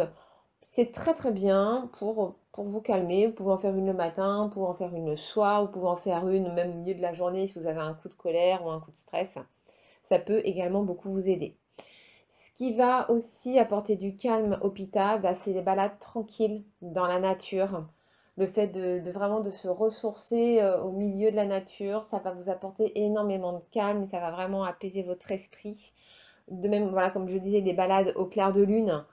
c'est 0.71 0.93
très 0.93 1.15
très 1.15 1.33
bien 1.33 1.91
pour, 1.99 2.37
vous 2.57 2.81
calmer. 2.81 3.27
Vous 3.27 3.33
pouvez 3.33 3.53
en 3.53 3.59
faire 3.59 3.75
une 3.75 3.87
le 3.87 3.95
matin, 3.95 4.45
vous 4.45 4.51
pouvez 4.51 4.67
en 4.67 4.75
faire 4.75 4.95
une 4.95 5.11
le 5.11 5.17
soir, 5.17 5.65
vous 5.65 5.73
pouvez 5.73 5.87
en 5.87 5.97
faire 5.97 6.29
une 6.29 6.53
même 6.53 6.71
au 6.71 6.75
milieu 6.75 6.95
de 6.95 7.01
la 7.01 7.15
journée 7.15 7.47
si 7.47 7.59
vous 7.59 7.67
avez 7.67 7.81
un 7.81 7.95
coup 7.95 8.09
de 8.09 8.15
colère 8.15 8.65
ou 8.65 8.71
un 8.71 8.81
coup 8.81 8.91
de 8.91 8.97
stress. 9.07 9.29
Ça 10.09 10.19
peut 10.19 10.43
également 10.45 10.83
beaucoup 10.83 11.11
vous 11.11 11.27
aider. 11.27 11.57
Ce 12.33 12.51
qui 12.53 12.75
va 12.75 13.11
aussi 13.11 13.59
apporter 13.59 13.97
du 13.97 14.17
calme 14.17 14.59
au 14.63 14.71
pita, 14.71 15.19
bah, 15.19 15.35
c'est 15.43 15.53
les 15.53 15.63
balades 15.63 15.99
tranquilles 16.01 16.65
dans 16.83 17.07
la 17.07 17.19
nature. 17.19 17.87
Le 18.37 18.47
fait 18.47 18.69
de, 18.69 19.11
vraiment 19.11 19.43
se 19.51 19.69
ressourcer 19.69 20.61
euh, 20.61 20.81
au 20.83 20.93
milieu 20.93 21.31
de 21.31 21.37
la 21.37 21.47
nature, 21.47 22.07
ça 22.11 22.19
va 22.19 22.33
vous 22.33 22.51
apporter 22.51 22.93
énormément 23.01 23.53
de 23.53 23.63
calme, 23.73 24.07
ça 24.11 24.21
va 24.21 24.31
vraiment 24.31 24.65
apaiser 24.65 25.03
votre 25.03 25.33
esprit. 25.33 25.93
De 26.49 26.69
même, 26.69 26.91
voilà, 26.91 27.11
comme 27.11 27.29
je 27.29 27.39
disais, 27.39 27.63
des 27.63 27.73
balades 27.73 28.13
au 28.17 28.27
clair 28.27 28.53
de 28.53 28.63
lune, 28.63 29.05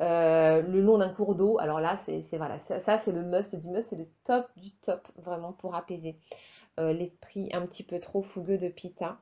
euh, 0.00 0.62
le 0.62 0.80
long 0.80 0.98
d'un 0.98 1.10
cours 1.10 1.34
d'eau. 1.34 1.58
Alors 1.58 1.80
là, 1.80 1.98
c'est 2.04 2.22
ça, 2.22 2.98
c'est 2.98 3.12
le 3.12 3.22
must 3.22 3.54
du 3.56 3.68
must, 3.68 3.88
c'est 3.90 3.96
le 3.96 4.06
top 4.24 4.46
du 4.56 4.70
top 4.72 5.08
vraiment 5.16 5.52
pour 5.52 5.74
apaiser 5.74 6.16
euh, 6.80 6.92
l'esprit 6.92 7.48
un 7.52 7.66
petit 7.66 7.84
peu 7.84 8.00
trop 8.00 8.22
fougueux 8.22 8.58
de 8.58 8.68
Pita. 8.68 9.18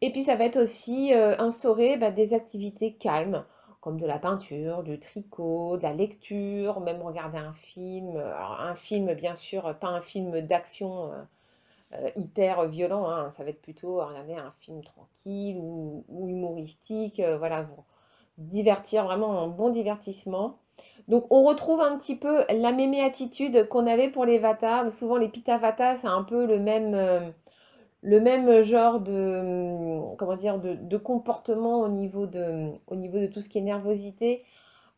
Et 0.00 0.12
puis 0.12 0.22
ça 0.22 0.36
va 0.36 0.44
être 0.44 0.58
aussi 0.62 1.12
instaurer 1.12 1.96
bah, 1.96 2.12
des 2.12 2.34
activités 2.34 2.94
calmes 2.94 3.44
comme 3.82 3.98
de 4.00 4.06
la 4.06 4.20
peinture, 4.20 4.84
du 4.84 5.00
tricot, 5.00 5.76
de 5.76 5.82
la 5.82 5.92
lecture, 5.92 6.80
même 6.80 7.02
regarder 7.02 7.38
un 7.38 7.52
film. 7.52 8.16
Alors, 8.16 8.60
un 8.60 8.76
film, 8.76 9.12
bien 9.14 9.34
sûr, 9.34 9.76
pas 9.80 9.88
un 9.88 10.00
film 10.00 10.40
d'action 10.40 11.12
euh, 11.12 11.22
euh, 11.94 12.08
hyper 12.14 12.68
violent, 12.68 13.10
hein. 13.10 13.32
ça 13.36 13.42
va 13.42 13.50
être 13.50 13.60
plutôt 13.60 13.96
regarder 13.96 14.34
un 14.34 14.52
film 14.60 14.82
tranquille 14.84 15.58
ou, 15.58 16.04
humoristique, 16.28 17.18
euh, 17.18 17.36
voilà, 17.38 17.68
divertir, 18.38 19.04
vraiment 19.04 19.42
un 19.42 19.48
bon 19.48 19.70
divertissement. 19.70 20.58
Donc 21.08 21.26
on 21.30 21.42
retrouve 21.42 21.80
un 21.80 21.98
petit 21.98 22.16
peu 22.16 22.44
la 22.48 22.72
même 22.72 22.94
attitude 22.94 23.68
qu'on 23.68 23.86
avait 23.86 24.08
pour 24.10 24.24
les 24.24 24.38
Vata. 24.38 24.90
Souvent 24.90 25.16
les 25.16 25.28
Pitta 25.28 25.58
Vata, 25.58 25.96
c'est 25.98 26.06
un 26.08 26.22
peu 26.22 26.46
le 26.46 26.58
même 26.58 27.32
même 28.02 28.62
genre 28.62 29.00
de, 29.00 30.16
comment 30.16 30.36
dire, 30.36 30.58
de, 30.58 30.96
comportement 30.96 31.80
au 31.80 31.88
niveau 31.88 32.26
de, 32.26 33.26
tout 33.28 33.40
ce 33.40 33.48
qui 33.48 33.58
est 33.58 33.62
nervosité. 33.62 34.44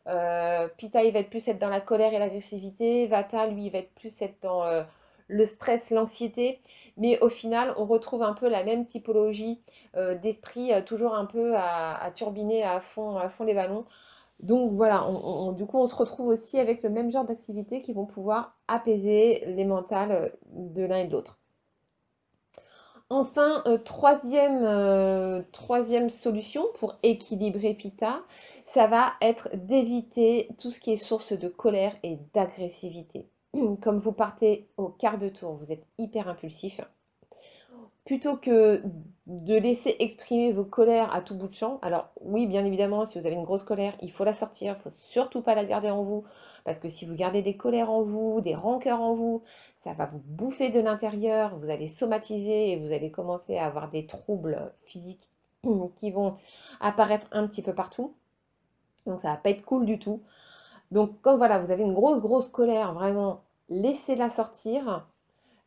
Euh, 0.07 0.67
Pita, 0.77 1.03
il 1.03 1.13
va 1.13 1.19
être 1.19 1.29
plus 1.29 1.47
être 1.47 1.59
dans 1.59 1.69
la 1.69 1.81
colère 1.81 2.13
et 2.13 2.19
l'agressivité. 2.19 3.07
Vata, 3.07 3.47
lui, 3.47 3.65
il 3.65 3.71
va 3.71 3.79
être 3.79 3.93
plus 3.95 4.21
être 4.21 4.35
dans 4.41 4.63
euh, 4.63 4.83
le 5.27 5.45
stress, 5.45 5.91
l'anxiété. 5.91 6.61
Mais 6.97 7.19
au 7.21 7.29
final, 7.29 7.73
on 7.77 7.85
retrouve 7.85 8.23
un 8.23 8.33
peu 8.33 8.47
la 8.49 8.63
même 8.63 8.85
typologie 8.85 9.61
euh, 9.95 10.15
d'esprit, 10.15 10.71
toujours 10.85 11.15
un 11.15 11.25
peu 11.25 11.53
à, 11.55 12.11
turbiner 12.13 12.63
à 12.63 12.79
fond, 12.79 13.19
les 13.45 13.53
ballons. 13.53 13.85
Donc 14.41 14.73
voilà, 14.73 15.07
du 15.55 15.65
coup, 15.65 15.77
on 15.77 15.87
se 15.87 15.95
retrouve 15.95 16.27
aussi 16.27 16.59
avec 16.59 16.83
le 16.83 16.89
même 16.89 17.11
genre 17.11 17.25
d'activités 17.25 17.81
qui 17.81 17.93
vont 17.93 18.05
pouvoir 18.05 18.55
apaiser 18.67 19.43
les 19.45 19.65
mentales 19.65 20.33
de 20.51 20.83
l'un 20.85 20.97
et 20.97 21.05
de 21.05 21.13
l'autre. 21.13 21.39
Enfin, 23.09 23.61
euh, 23.67 23.77
euh, 23.77 25.41
troisième 25.51 26.09
solution 26.09 26.65
pour 26.75 26.97
équilibrer 27.03 27.75
Pita, 27.75 28.23
ça 28.65 28.87
va 28.87 29.13
être 29.21 29.49
d'éviter 29.53 30.49
tout 30.57 30.71
ce 30.71 30.79
qui 30.79 30.91
est 30.93 30.97
source 30.97 31.33
de 31.33 31.47
colère 31.47 31.95
et 32.01 32.17
d'agressivité. 32.33 33.29
Comme 33.81 33.99
vous 33.99 34.11
partez 34.11 34.67
au 34.77 34.89
quart 34.89 35.17
de 35.17 35.29
tour, 35.29 35.53
vous 35.55 35.71
êtes 35.71 35.85
hyper 35.97 36.27
impulsif 36.27 36.81
plutôt 38.05 38.37
que 38.37 38.83
de 39.25 39.55
laisser 39.55 39.95
exprimer 39.99 40.53
vos 40.53 40.63
colères 40.63 41.13
à 41.13 41.21
tout 41.21 41.33
bout 41.33 41.47
de 41.47 41.55
champ, 41.55 41.79
alors 41.81 42.09
oui, 42.21 42.45
bien 42.45 42.63
évidemment, 42.63 43.05
si 43.07 43.19
vous 43.19 43.25
avez 43.25 43.35
une 43.35 43.43
grosse 43.43 43.63
colère, 43.63 43.95
il 44.01 44.11
faut 44.11 44.23
la 44.23 44.33
sortir, 44.33 44.75
il 44.77 44.81
faut 44.83 44.91
surtout 44.91 45.41
pas 45.41 45.55
la 45.55 45.65
garder 45.65 45.89
en 45.89 46.03
vous, 46.03 46.23
parce 46.63 46.77
que 46.77 46.87
si 46.87 47.07
vous 47.07 47.15
gardez 47.15 47.41
des 47.41 47.57
colères 47.57 47.89
en 47.89 48.03
vous, 48.03 48.41
des 48.41 48.53
rancœurs 48.53 49.01
en 49.01 49.15
vous, 49.15 49.41
ça 49.83 49.93
va 49.93 50.05
vous 50.05 50.21
bouffer 50.23 50.69
de 50.69 50.79
l'intérieur, 50.79 51.57
vous 51.57 51.69
allez 51.71 51.87
somatiser 51.87 52.71
et 52.71 52.77
vous 52.77 52.93
allez 52.93 53.09
commencer 53.09 53.57
à 53.57 53.65
avoir 53.65 53.89
des 53.89 54.05
troubles 54.05 54.71
physiques 54.83 55.27
qui 55.95 56.11
vont 56.11 56.35
apparaître 56.79 57.25
un 57.31 57.47
petit 57.47 57.63
peu 57.63 57.73
partout. 57.73 58.13
Donc 59.07 59.21
ça 59.21 59.29
va 59.29 59.37
pas 59.37 59.49
être 59.49 59.65
cool 59.65 59.85
du 59.85 59.97
tout. 59.97 60.21
Donc 60.91 61.11
quand 61.21 61.37
voilà, 61.37 61.59
vous 61.59 61.71
avez 61.71 61.83
une 61.83 61.93
grosse 61.93 62.19
grosse 62.21 62.47
colère, 62.47 62.93
vraiment, 62.93 63.41
laissez-la 63.69 64.29
sortir, 64.29 65.07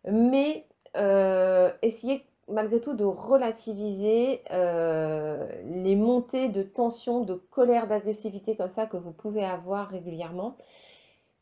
mais 0.05 0.67
euh, 0.97 1.71
essayez 1.83 2.25
malgré 2.49 2.81
tout 2.81 2.95
de 2.95 3.05
relativiser 3.05 4.43
euh, 4.53 5.47
les 5.65 5.97
montées 5.97 6.49
de 6.49 6.63
tension, 6.63 7.21
de 7.21 7.35
colère, 7.35 7.87
d'agressivité 7.89 8.57
comme 8.57 8.71
ça 8.71 8.87
que 8.87 8.97
vous 8.97 9.13
pouvez 9.13 9.45
avoir 9.45 9.89
régulièrement. 9.89 10.57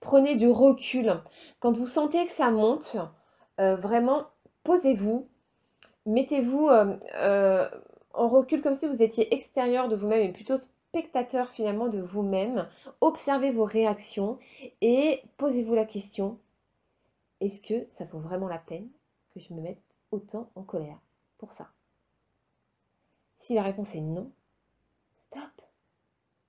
Prenez 0.01 0.35
du 0.35 0.49
recul. 0.49 1.15
Quand 1.61 1.77
vous 1.77 1.87
sentez 1.87 2.27
que 2.27 2.33
ça 2.33 2.51
monte, 2.51 2.97
euh, 3.61 3.77
vraiment, 3.77 4.25
posez-vous, 4.65 5.29
mettez-vous 6.07 6.69
en 8.15 8.29
recul 8.29 8.63
comme 8.63 8.75
si 8.75 8.87
vous 8.87 9.03
étiez 9.03 9.33
extérieur 9.35 9.89
de 9.89 9.97
vous-même 9.97 10.23
et 10.23 10.33
plutôt 10.33 10.57
spectateur 10.97 11.51
finalement 11.51 11.89
de 11.89 12.01
vous-même. 12.01 12.67
Observez 13.03 13.53
vos 13.53 13.67
réactions 13.67 14.39
et 14.81 15.23
posez-vous 15.37 15.75
la 15.75 15.85
question, 15.85 16.39
est-ce 17.43 17.61
que 17.61 17.87
ça 17.91 18.07
vaut 18.07 18.19
vraiment 18.19 18.49
la 18.49 18.59
peine 18.59 18.89
que 19.35 19.41
je 19.41 19.53
me 19.53 19.61
mette 19.61 19.83
autant 20.11 20.49
en 20.55 20.63
colère 20.63 20.99
pour 21.37 21.53
ça? 21.53 21.69
Si 23.37 23.53
la 23.53 23.63
réponse 23.63 23.95
est 23.95 24.01
non, 24.01 24.33
stop, 25.19 25.43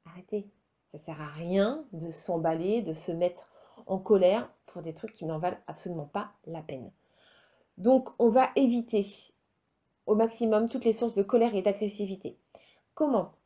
arrêtez. 0.06 0.48
Ça 0.94 1.00
sert 1.00 1.22
à 1.22 1.28
rien 1.28 1.84
de 1.92 2.10
s'emballer, 2.12 2.82
de 2.82 2.94
se 2.94 3.12
mettre 3.12 3.52
en 3.86 3.98
colère 3.98 4.50
pour 4.66 4.82
des 4.82 4.94
trucs 4.94 5.14
qui 5.14 5.26
n'en 5.26 5.40
valent 5.40 5.60
absolument 5.68 6.06
pas 6.06 6.32
la 6.46 6.62
peine. 6.62 6.90
Donc 7.78 8.08
on 8.18 8.30
va 8.30 8.52
éviter 8.56 9.06
au 10.06 10.16
maximum 10.16 10.70
toutes 10.70 10.86
les 10.86 10.94
sources 10.94 11.16
de 11.16 11.24
colère 11.24 11.54
et 11.54 11.62
d'agressivité. 11.62 12.38
Comment? 12.94 13.37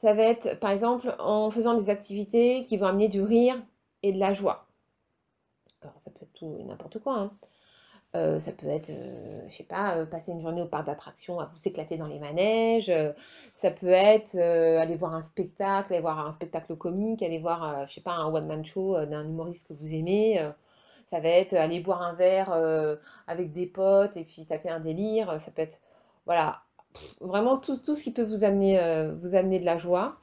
Ça 0.00 0.14
va 0.14 0.22
être 0.22 0.58
par 0.60 0.70
exemple 0.70 1.14
en 1.18 1.50
faisant 1.50 1.74
des 1.74 1.90
activités 1.90 2.62
qui 2.64 2.76
vont 2.76 2.86
amener 2.86 3.08
du 3.08 3.22
rire 3.22 3.60
et 4.02 4.12
de 4.12 4.18
la 4.18 4.32
joie. 4.32 4.66
Alors 5.82 5.98
ça 5.98 6.10
peut 6.10 6.20
être 6.22 6.32
tout 6.34 6.56
et 6.58 6.64
n'importe 6.64 6.98
quoi. 7.00 7.18
Hein. 7.18 7.32
Euh, 8.16 8.40
ça 8.40 8.52
peut 8.52 8.68
être, 8.68 8.88
euh, 8.90 9.42
je 9.50 9.56
sais 9.56 9.64
pas, 9.64 9.96
euh, 9.98 10.06
passer 10.06 10.32
une 10.32 10.40
journée 10.40 10.62
au 10.62 10.66
parc 10.66 10.86
d'attractions 10.86 11.40
à 11.40 11.46
vous 11.46 11.68
éclater 11.68 11.98
dans 11.98 12.06
les 12.06 12.18
manèges. 12.18 12.90
ça 13.56 13.70
peut 13.70 13.88
être 13.88 14.38
aller 14.38 14.96
voir 14.96 15.14
un 15.14 15.22
spectacle, 15.22 15.92
aller 15.92 16.00
voir 16.00 16.26
un 16.26 16.32
spectacle 16.32 16.74
comique, 16.76 17.22
aller 17.22 17.38
voir, 17.38 17.86
je 17.88 17.94
sais 17.94 18.00
pas, 18.00 18.12
un 18.12 18.32
one-man 18.32 18.64
show 18.64 19.04
d'un 19.06 19.24
humoriste 19.24 19.68
que 19.68 19.74
vous 19.74 19.94
aimez. 19.94 20.38
ça 21.10 21.20
va 21.20 21.28
être 21.28 21.54
aller 21.54 21.80
boire 21.80 22.02
un 22.02 22.14
verre 22.14 22.52
avec 23.26 23.52
des 23.52 23.66
potes 23.66 24.16
et 24.16 24.24
puis 24.24 24.46
taper 24.46 24.70
un 24.70 24.80
délire. 24.80 25.40
Ça 25.40 25.50
peut 25.50 25.62
être, 25.62 25.80
voilà, 26.26 26.62
vraiment 27.20 27.56
tout, 27.58 27.78
ce 27.94 28.02
qui 28.02 28.12
peut 28.12 28.22
vous 28.22 28.44
amener, 28.44 28.78
vous 29.20 29.34
amener 29.34 29.60
de 29.60 29.64
la 29.64 29.78
joie. 29.78 30.16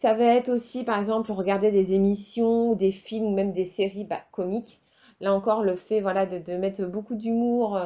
Ça 0.00 0.12
va 0.12 0.24
être 0.24 0.50
aussi, 0.50 0.84
par 0.84 0.98
exemple, 0.98 1.32
regarder 1.32 1.70
des 1.70 1.94
émissions, 1.94 2.74
des 2.74 2.92
films 2.92 3.26
ou 3.26 3.34
même 3.34 3.52
des 3.52 3.64
séries 3.64 4.04
bah, 4.04 4.20
comiques 4.32 4.80
Là 5.20 5.32
encore, 5.32 5.62
le 5.62 5.76
fait 5.76 6.00
voilà, 6.00 6.26
de, 6.26 6.56
mettre 6.56 6.84
beaucoup 6.84 7.14
d'humour, 7.14 7.76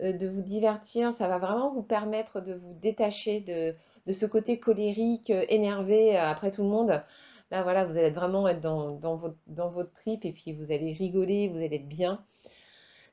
euh, 0.00 0.12
de 0.12 0.28
vous 0.28 0.42
divertir, 0.42 1.12
ça 1.12 1.28
va 1.28 1.38
vraiment 1.38 1.72
vous 1.72 1.82
permettre 1.82 2.40
de 2.40 2.54
vous 2.54 2.74
détacher 2.74 3.40
de, 3.40 4.12
ce 4.12 4.26
côté 4.26 4.58
colérique, 4.58 5.30
euh, 5.30 5.44
énervé 5.48 6.16
euh, 6.16 6.22
après 6.22 6.50
tout 6.50 6.62
le 6.62 6.68
monde. 6.68 7.02
Là, 7.50 7.62
voilà, 7.62 7.84
vous 7.84 7.96
allez 7.96 8.10
vraiment 8.10 8.48
être 8.48 8.60
dans, 8.60 9.16
votre, 9.16 9.36
dans 9.46 9.68
votre 9.68 9.92
trip 9.92 10.24
et 10.24 10.32
puis 10.32 10.52
vous 10.52 10.72
allez 10.72 10.92
rigoler, 10.92 11.48
vous 11.48 11.58
allez 11.58 11.76
être 11.76 11.88
bien. 11.88 12.24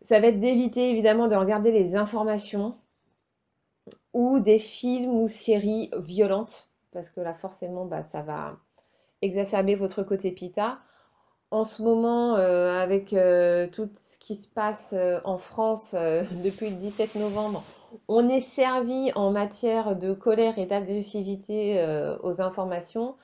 Ça 0.08 0.20
va 0.20 0.28
être 0.28 0.40
d'éviter 0.40 0.90
évidemment 0.90 1.28
de 1.28 1.36
regarder 1.36 1.72
les 1.72 1.96
informations 1.96 2.76
ou 4.14 4.40
des 4.40 4.60
films 4.60 5.14
ou 5.22 5.28
séries 5.28 5.92
violentes 5.98 6.70
parce 6.92 7.10
que 7.10 7.22
là 7.22 7.34
forcément 7.34 7.86
bah, 7.86 8.04
ça 8.12 8.22
va 8.22 8.58
exacerber 9.22 9.76
votre 9.76 10.04
côté 10.04 10.32
pita 10.32 10.80
en 11.54 11.66
ce 11.66 11.84
moment, 11.84 12.36
euh, 12.36 12.82
avec 12.82 13.14
euh, 13.14 13.68
tout 13.68 13.88
ce 14.02 14.18
qui 14.18 14.36
se 14.36 14.48
passe 14.48 14.94
euh, 14.94 15.20
en 15.24 15.38
France 15.38 15.94
depuis 16.44 16.72
le 16.72 16.78
17 16.78 17.14
novembre, 17.14 17.64
on 18.08 18.28
est 18.28 18.42
servi 18.42 19.12
en 19.14 19.30
matière 19.30 19.96
de 19.96 20.14
colère 20.14 20.58
et 20.58 20.66
d'agressivité 20.66 21.80
aux 22.24 22.42
informations. 22.42 23.16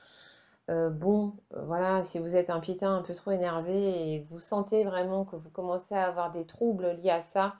bon, 0.68 1.32
voilà, 1.50 2.04
si 2.04 2.20
vous 2.20 2.36
êtes 2.36 2.50
un 2.50 2.60
pitin 2.60 2.94
un 2.94 3.02
peu 3.02 3.12
trop 3.14 3.32
énervé 3.32 4.14
et 4.14 4.22
que 4.22 4.28
vous 4.30 4.38
sentez 4.38 4.84
vraiment 4.84 5.24
que 5.24 5.34
vous 5.34 5.50
commencez 5.50 5.92
à 5.96 6.06
avoir 6.06 6.30
des 6.30 6.46
troubles 6.46 6.96
liés 7.02 7.10
à 7.10 7.22
ça, 7.22 7.56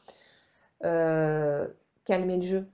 calmez 2.05 2.37
le 2.37 2.47
jeu. 2.47 2.69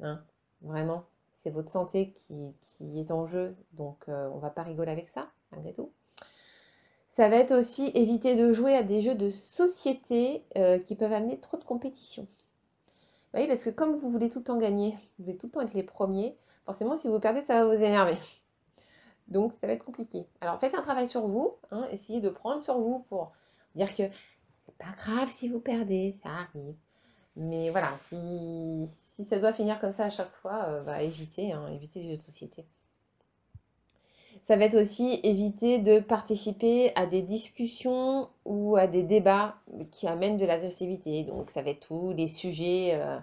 Hein, 0.00 0.22
vraiment, 0.62 1.04
c'est 1.32 1.50
votre 1.50 1.70
santé 1.70 2.12
qui, 2.12 2.54
est 2.80 3.10
en 3.10 3.26
jeu, 3.26 3.56
donc 3.72 4.04
on 4.08 4.38
va 4.38 4.50
pas 4.50 4.62
rigoler 4.62 4.92
avec 4.92 5.08
ça, 5.10 5.30
malgré 5.52 5.72
tout. 5.72 5.90
Ça 7.16 7.28
va 7.28 7.36
être 7.36 7.52
aussi 7.52 7.92
éviter 7.94 8.34
de 8.34 8.52
jouer 8.52 8.74
à 8.74 8.82
des 8.82 9.00
jeux 9.00 9.14
de 9.14 9.30
société 9.30 10.42
euh, 10.56 10.80
qui 10.80 10.96
peuvent 10.96 11.12
amener 11.12 11.38
trop 11.38 11.56
de 11.56 11.62
compétition. 11.62 12.26
Oui, 13.34 13.46
parce 13.46 13.62
que 13.62 13.70
comme 13.70 13.96
vous 13.98 14.10
voulez 14.10 14.30
tout 14.30 14.40
le 14.40 14.44
temps 14.44 14.58
gagner, 14.58 14.98
vous 15.18 15.24
voulez 15.24 15.36
tout 15.36 15.46
le 15.46 15.52
temps 15.52 15.60
être 15.60 15.74
les 15.74 15.84
premiers, 15.84 16.36
forcément 16.64 16.96
si 16.96 17.06
vous 17.06 17.20
perdez, 17.20 17.42
ça 17.42 17.64
va 17.64 17.66
vous 17.66 17.82
énerver. 17.82 18.18
Donc 19.28 19.52
ça 19.60 19.68
va 19.68 19.74
être 19.74 19.84
compliqué. 19.84 20.26
Alors 20.40 20.58
faites 20.58 20.74
un 20.74 20.82
travail 20.82 21.06
sur 21.06 21.26
vous, 21.28 21.54
hein, 21.70 21.86
essayez 21.92 22.20
de 22.20 22.30
prendre 22.30 22.60
sur 22.60 22.78
vous 22.78 23.00
pour 23.08 23.32
dire 23.76 23.94
que 23.94 24.02
c'est 24.66 24.76
pas 24.76 24.92
grave 24.96 25.28
si 25.28 25.48
vous 25.48 25.60
perdez, 25.60 26.16
ça 26.24 26.30
arrive. 26.30 26.74
Mais 27.36 27.70
voilà, 27.70 27.96
si, 28.08 28.88
ça 29.24 29.38
doit 29.38 29.52
finir 29.52 29.80
comme 29.80 29.92
ça 29.92 30.04
à 30.04 30.10
chaque 30.10 30.34
fois, 30.36 30.66
euh, 30.68 30.82
bah, 30.82 31.02
évitez, 31.02 31.52
hein, 31.52 31.68
les 31.94 32.02
jeux 32.02 32.16
de 32.16 32.22
société. 32.22 32.64
Ça 34.46 34.56
va 34.56 34.64
être 34.64 34.76
aussi 34.76 35.20
éviter 35.22 35.78
de 35.78 36.00
participer 36.00 36.92
à 36.96 37.06
des 37.06 37.22
discussions 37.22 38.28
ou 38.44 38.76
à 38.76 38.86
des 38.86 39.02
débats 39.02 39.56
qui 39.90 40.06
amènent 40.06 40.36
de 40.36 40.44
l'agressivité. 40.44 41.24
Donc 41.24 41.50
ça 41.50 41.62
va 41.62 41.70
être 41.70 41.86
tous 41.86 42.12
les 42.12 42.28
sujets, 42.28 42.90
euh, 42.94 43.18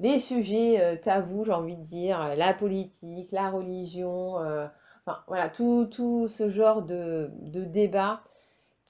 les 0.00 0.18
sujets 0.18 0.80
euh, 0.80 0.96
tabous, 0.96 1.44
j'ai 1.44 1.52
envie 1.52 1.76
de 1.76 1.84
dire, 1.84 2.34
la 2.36 2.52
politique, 2.52 3.30
la 3.32 3.50
religion, 3.50 4.36
enfin 5.06 5.22
voilà, 5.28 5.48
tout, 5.48 5.88
tout 5.90 6.28
ce 6.28 6.50
genre 6.50 6.82
de, 6.82 7.30
de 7.42 7.64
débats 7.64 8.22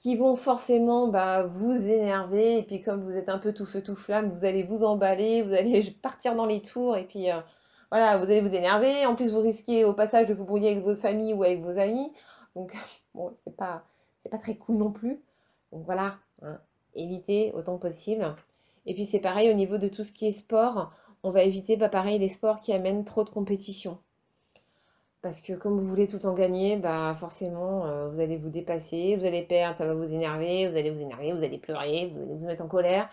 qui 0.01 0.15
vont 0.15 0.35
forcément 0.35 1.07
bah, 1.07 1.43
vous 1.43 1.71
énerver. 1.71 2.57
Et 2.57 2.63
puis 2.63 2.81
comme 2.81 3.03
vous 3.03 3.15
êtes 3.15 3.29
un 3.29 3.37
peu 3.37 3.53
tout 3.53 3.65
feu 3.65 3.81
tout 3.83 3.95
flamme, 3.95 4.31
vous 4.31 4.45
allez 4.45 4.63
vous 4.63 4.83
emballer, 4.83 5.43
vous 5.43 5.53
allez 5.53 5.91
partir 6.01 6.35
dans 6.35 6.45
les 6.45 6.61
tours 6.61 6.97
et 6.97 7.05
puis 7.05 7.31
euh, 7.31 7.39
voilà, 7.91 8.17
vous 8.17 8.23
allez 8.23 8.41
vous 8.41 8.53
énerver. 8.53 9.05
En 9.05 9.15
plus, 9.15 9.31
vous 9.31 9.41
risquez 9.41 9.85
au 9.85 9.93
passage 9.93 10.27
de 10.27 10.33
vous 10.33 10.45
brouiller 10.45 10.71
avec 10.71 10.83
votre 10.83 11.01
famille 11.01 11.33
ou 11.33 11.43
avec 11.43 11.61
vos 11.61 11.77
amis. 11.77 12.11
Donc 12.55 12.75
bon, 13.13 13.31
c'est 13.43 13.55
pas 13.55 13.83
pas 14.29 14.37
très 14.37 14.55
cool 14.55 14.77
non 14.77 14.91
plus. 14.91 15.19
Donc 15.71 15.85
voilà, 15.85 16.15
hein, 16.41 16.59
évitez 16.95 17.51
autant 17.53 17.77
que 17.77 17.87
possible. 17.87 18.35
Et 18.85 18.93
puis 18.93 19.05
c'est 19.05 19.19
pareil 19.19 19.49
au 19.51 19.53
niveau 19.53 19.77
de 19.77 19.87
tout 19.87 20.03
ce 20.03 20.11
qui 20.11 20.27
est 20.27 20.31
sport. 20.31 20.91
On 21.23 21.31
va 21.31 21.43
éviter, 21.43 21.77
bah, 21.77 21.89
pareil, 21.89 22.17
les 22.17 22.29
sports 22.29 22.61
qui 22.61 22.73
amènent 22.73 23.05
trop 23.05 23.23
de 23.23 23.29
compétition. 23.29 23.99
Parce 25.21 25.39
que 25.39 25.53
comme 25.53 25.79
vous 25.79 25.85
voulez 25.87 26.07
tout 26.07 26.25
en 26.25 26.33
gagner, 26.33 26.77
bah 26.77 27.15
forcément, 27.19 27.85
euh, 27.85 28.07
vous 28.09 28.19
allez 28.19 28.37
vous 28.37 28.49
dépasser, 28.49 29.15
vous 29.17 29.25
allez 29.25 29.43
perdre, 29.43 29.77
ça 29.77 29.85
va 29.85 29.93
vous 29.93 30.11
énerver, 30.11 30.67
vous 30.67 30.75
allez 30.75 30.89
vous 30.89 30.99
énerver, 31.01 31.31
vous 31.33 31.43
allez 31.43 31.59
pleurer, 31.59 32.07
vous 32.07 32.21
allez 32.21 32.35
vous 32.35 32.47
mettre 32.47 32.63
en 32.63 32.67
colère. 32.67 33.07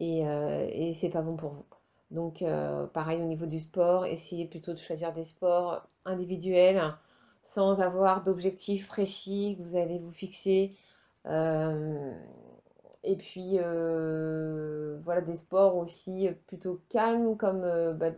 Et, 0.00 0.26
euh, 0.26 0.68
et 0.72 0.94
c'est 0.94 1.10
pas 1.10 1.22
bon 1.22 1.36
pour 1.36 1.52
vous. 1.52 1.66
Donc 2.10 2.42
euh, 2.42 2.86
pareil 2.86 3.20
au 3.20 3.26
niveau 3.26 3.46
du 3.46 3.60
sport, 3.60 4.06
essayez 4.06 4.46
plutôt 4.46 4.72
de 4.72 4.78
choisir 4.78 5.12
des 5.12 5.24
sports 5.24 5.86
individuels 6.06 6.82
sans 7.44 7.80
avoir 7.80 8.22
d'objectifs 8.22 8.88
précis 8.88 9.56
que 9.58 9.62
vous 9.64 9.76
allez 9.76 9.98
vous 9.98 10.12
fixer. 10.12 10.74
et 13.04 13.16
puis 13.16 13.58
voilà 15.04 15.20
des 15.20 15.36
sports 15.36 15.76
aussi 15.76 16.28
plutôt 16.46 16.80
calmes 16.88 17.36
comme 17.36 17.62
bah, 17.98 18.10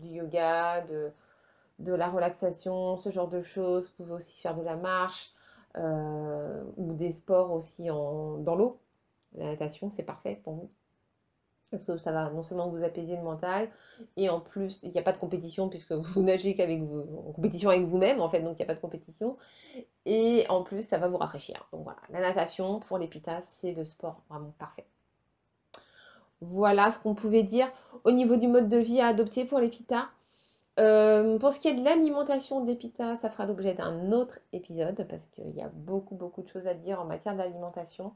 du 0.00 0.08
yoga, 0.08 0.82
de, 0.82 1.10
de 1.78 1.92
la 1.92 2.08
relaxation, 2.08 2.98
ce 2.98 3.10
genre 3.10 3.28
de 3.28 3.42
choses. 3.42 3.86
Vous 3.86 4.04
pouvez 4.04 4.16
aussi 4.16 4.40
faire 4.40 4.54
de 4.54 4.62
la 4.62 4.76
marche 4.76 5.32
euh, 5.76 6.64
ou 6.76 6.94
des 6.94 7.12
sports 7.12 7.52
aussi 7.52 7.86
dans 7.86 8.56
l'eau. 8.56 8.80
La 9.36 9.46
natation, 9.46 9.90
c'est 9.90 10.02
parfait 10.02 10.40
pour 10.42 10.54
vous. 10.54 10.70
Parce 11.70 11.84
que 11.84 11.98
ça 11.98 12.12
va 12.12 12.30
non 12.30 12.42
seulement 12.42 12.70
vous 12.70 12.82
apaiser 12.82 13.14
le 13.14 13.22
mental, 13.22 13.68
et 14.16 14.30
en 14.30 14.40
plus, 14.40 14.80
il 14.82 14.90
n'y 14.90 14.98
a 14.98 15.02
pas 15.02 15.12
de 15.12 15.18
compétition 15.18 15.68
puisque 15.68 15.92
vous 15.92 16.22
nagez 16.22 16.56
qu'avec 16.56 16.80
vous, 16.80 17.00
en 17.28 17.32
compétition 17.32 17.68
avec 17.68 17.86
vous-même, 17.86 18.22
en 18.22 18.30
fait, 18.30 18.40
donc 18.40 18.54
il 18.54 18.56
n'y 18.56 18.64
a 18.64 18.66
pas 18.66 18.74
de 18.74 18.80
compétition. 18.80 19.36
Et 20.06 20.46
en 20.48 20.62
plus, 20.62 20.82
ça 20.88 20.96
va 20.96 21.08
vous 21.08 21.18
rafraîchir. 21.18 21.68
Donc 21.72 21.84
voilà, 21.84 21.98
la 22.08 22.20
natation 22.20 22.80
pour 22.80 22.96
les 22.96 23.10
c'est 23.42 23.72
le 23.72 23.84
sport 23.84 24.22
vraiment 24.30 24.54
parfait. 24.58 24.86
Voilà 26.40 26.90
ce 26.90 27.00
qu'on 27.00 27.14
pouvait 27.14 27.42
dire 27.42 27.70
au 28.04 28.12
niveau 28.12 28.36
du 28.36 28.46
mode 28.48 28.68
de 28.68 28.78
vie 28.78 29.00
à 29.00 29.08
adopter 29.08 29.44
pour 29.44 29.58
les. 29.58 29.70
Euh, 30.78 31.38
pour 31.38 31.52
ce 31.52 31.58
qui 31.58 31.68
est 31.68 31.74
de 31.74 31.84
l'alimentation 31.84 32.64
d'Epita, 32.64 33.16
ça 33.16 33.30
fera 33.30 33.46
l'objet 33.46 33.74
d'un 33.74 34.12
autre 34.12 34.38
épisode 34.52 35.06
parce 35.08 35.26
qu'il 35.26 35.50
y 35.56 35.62
a 35.62 35.68
beaucoup 35.74 36.14
beaucoup 36.14 36.42
de 36.42 36.48
choses 36.48 36.66
à 36.68 36.74
dire 36.74 37.00
en 37.00 37.04
matière 37.04 37.34
d'alimentation. 37.34 38.14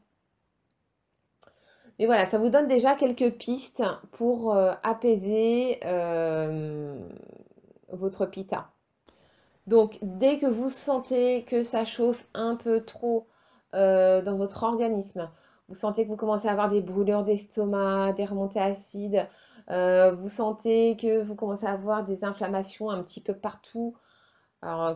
Mais 1.99 2.07
voilà, 2.07 2.27
ça 2.31 2.39
vous 2.39 2.49
donne 2.51 2.69
déjà 2.69 2.95
quelques 2.95 3.33
pistes 3.37 3.83
pour 4.13 4.55
euh, 4.55 4.73
apaiser 4.83 5.81
euh, 5.85 6.97
votre 7.89 8.27
pita. 8.27 8.71
Donc 9.67 9.99
dès 10.03 10.39
que 10.39 10.47
vous 10.47 10.71
sentez 10.71 11.45
que 11.45 11.63
ça 11.65 11.85
chauffe 11.85 12.25
un 12.35 12.57
peu 12.57 12.85
trop 12.85 13.27
dans 13.73 14.37
votre 14.37 14.65
organisme, 14.65 15.31
vous 15.69 15.75
sentez 15.75 16.05
que 16.05 16.09
vous 16.09 16.17
commencez 16.17 16.49
à 16.49 16.53
avoir 16.53 16.71
des 16.71 16.81
brûlures 16.81 17.25
d'estomac, 17.25 18.13
des 18.13 18.25
remontées 18.25 18.61
acides, 18.61 19.27
euh, 19.71 20.13
vous 20.13 20.29
sentez 20.29 20.97
que 20.97 21.23
vous 21.23 21.35
commencez 21.35 21.67
à 21.67 21.73
avoir 21.73 22.05
des 22.05 22.25
inflammations 22.25 22.91
un 22.91 23.03
petit 23.03 23.21
peu 23.21 23.35
partout, 23.35 23.97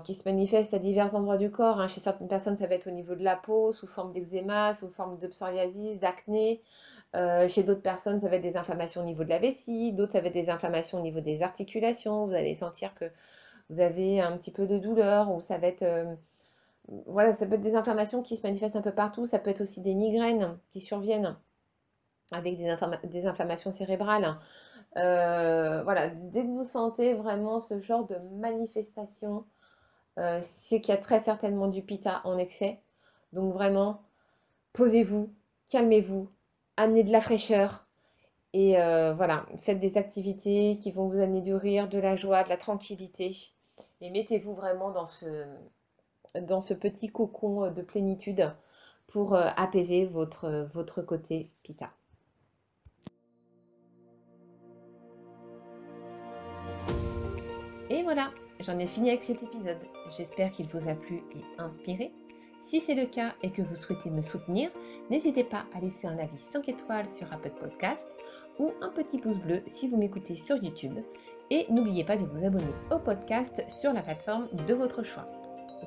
qui 0.04 0.14
se 0.14 0.22
manifestent 0.24 0.74
à 0.74 0.78
divers 0.78 1.16
endroits 1.16 1.36
du 1.38 1.50
corps. 1.50 1.80
Hein. 1.80 1.88
Chez 1.88 2.00
certaines 2.00 2.28
personnes, 2.28 2.56
ça 2.56 2.68
va 2.68 2.76
être 2.76 2.86
au 2.86 2.92
niveau 2.92 3.16
de 3.16 3.24
la 3.24 3.34
peau, 3.34 3.72
sous 3.72 3.88
forme 3.88 4.12
d'eczéma, 4.12 4.74
sous 4.74 4.88
forme 4.88 5.18
de 5.18 5.26
psoriasis, 5.26 5.98
d'acné. 5.98 6.62
Euh, 7.16 7.48
chez 7.48 7.64
d'autres 7.64 7.82
personnes, 7.82 8.20
ça 8.20 8.28
va 8.28 8.36
être 8.36 8.42
des 8.42 8.56
inflammations 8.56 9.00
au 9.00 9.04
niveau 9.04 9.24
de 9.24 9.28
la 9.28 9.38
vessie, 9.40 9.92
d'autres, 9.92 10.12
ça 10.12 10.20
va 10.20 10.28
être 10.28 10.34
des 10.34 10.50
inflammations 10.50 10.98
au 10.98 11.02
niveau 11.02 11.20
des 11.20 11.42
articulations. 11.42 12.26
Vous 12.26 12.34
allez 12.34 12.54
sentir 12.54 12.94
que 12.94 13.06
vous 13.70 13.80
avez 13.80 14.20
un 14.20 14.36
petit 14.36 14.52
peu 14.52 14.68
de 14.68 14.78
douleur, 14.78 15.34
ou 15.34 15.40
ça 15.40 15.58
va 15.58 15.66
être... 15.66 15.82
Euh, 15.82 16.14
voilà, 17.06 17.34
ça 17.34 17.46
peut 17.46 17.54
être 17.54 17.62
des 17.62 17.74
inflammations 17.74 18.22
qui 18.22 18.36
se 18.36 18.42
manifestent 18.42 18.76
un 18.76 18.82
peu 18.82 18.94
partout. 18.94 19.26
Ça 19.26 19.38
peut 19.38 19.50
être 19.50 19.60
aussi 19.60 19.80
des 19.80 19.94
migraines 19.94 20.58
qui 20.72 20.80
surviennent 20.80 21.36
avec 22.30 22.58
des, 22.58 23.26
inflammations 23.26 23.72
cérébrales. 23.72 24.36
Euh, 24.96 25.82
voilà, 25.82 26.08
dès 26.08 26.42
que 26.42 26.48
vous 26.48 26.64
sentez 26.64 27.14
vraiment 27.14 27.60
ce 27.60 27.80
genre 27.80 28.06
de 28.06 28.16
manifestation, 28.38 29.44
euh, 30.18 30.40
c'est 30.42 30.80
qu'il 30.80 30.94
y 30.94 30.96
a 30.96 31.00
très 31.00 31.20
certainement 31.20 31.68
du 31.68 31.82
pita 31.82 32.20
en 32.24 32.38
excès. 32.38 32.80
Donc 33.32 33.52
vraiment, 33.52 34.02
posez-vous, 34.72 35.32
calmez-vous, 35.70 36.30
amenez 36.76 37.04
de 37.04 37.12
la 37.12 37.20
fraîcheur. 37.20 37.86
Et 38.52 38.80
euh, 38.80 39.12
voilà, 39.14 39.44
faites 39.62 39.80
des 39.80 39.98
activités 39.98 40.78
qui 40.80 40.90
vont 40.90 41.08
vous 41.08 41.20
amener 41.20 41.42
du 41.42 41.54
rire, 41.54 41.88
de 41.88 41.98
la 41.98 42.16
joie, 42.16 42.42
de 42.42 42.48
la 42.48 42.56
tranquillité. 42.56 43.32
Et 44.00 44.10
mettez-vous 44.10 44.54
vraiment 44.54 44.90
dans 44.90 45.06
ce, 45.06 45.46
dans 46.42 46.60
ce 46.60 46.74
petit 46.74 47.08
cocon 47.08 47.70
de 47.70 47.82
plénitude 47.82 48.52
pour 49.06 49.34
apaiser 49.34 50.06
votre, 50.06 50.68
votre 50.74 51.02
côté 51.02 51.50
pita. 51.62 51.90
Et 57.88 58.02
voilà, 58.02 58.30
j'en 58.60 58.78
ai 58.78 58.86
fini 58.86 59.10
avec 59.10 59.22
cet 59.22 59.42
épisode. 59.42 59.78
J'espère 60.16 60.50
qu'il 60.50 60.66
vous 60.66 60.88
a 60.88 60.94
plu 60.94 61.22
et 61.34 61.60
inspiré. 61.60 62.12
Si 62.66 62.80
c'est 62.80 62.96
le 62.96 63.06
cas 63.06 63.34
et 63.44 63.50
que 63.50 63.62
vous 63.62 63.76
souhaitez 63.76 64.10
me 64.10 64.22
soutenir, 64.22 64.70
n'hésitez 65.08 65.44
pas 65.44 65.66
à 65.72 65.80
laisser 65.80 66.08
un 66.08 66.18
avis 66.18 66.38
5 66.38 66.68
étoiles 66.68 67.06
sur 67.06 67.32
Apple 67.32 67.52
Podcast 67.60 68.08
ou 68.58 68.72
un 68.80 68.88
petit 68.88 69.18
pouce 69.18 69.38
bleu 69.38 69.62
si 69.68 69.88
vous 69.88 69.96
m'écoutez 69.96 70.34
sur 70.34 70.56
YouTube. 70.56 70.98
Et 71.50 71.66
n'oubliez 71.70 72.02
pas 72.02 72.16
de 72.16 72.24
vous 72.24 72.44
abonner 72.44 72.64
au 72.90 72.98
podcast 72.98 73.62
sur 73.68 73.92
la 73.92 74.02
plateforme 74.02 74.48
de 74.66 74.74
votre 74.74 75.04
choix. 75.04 75.26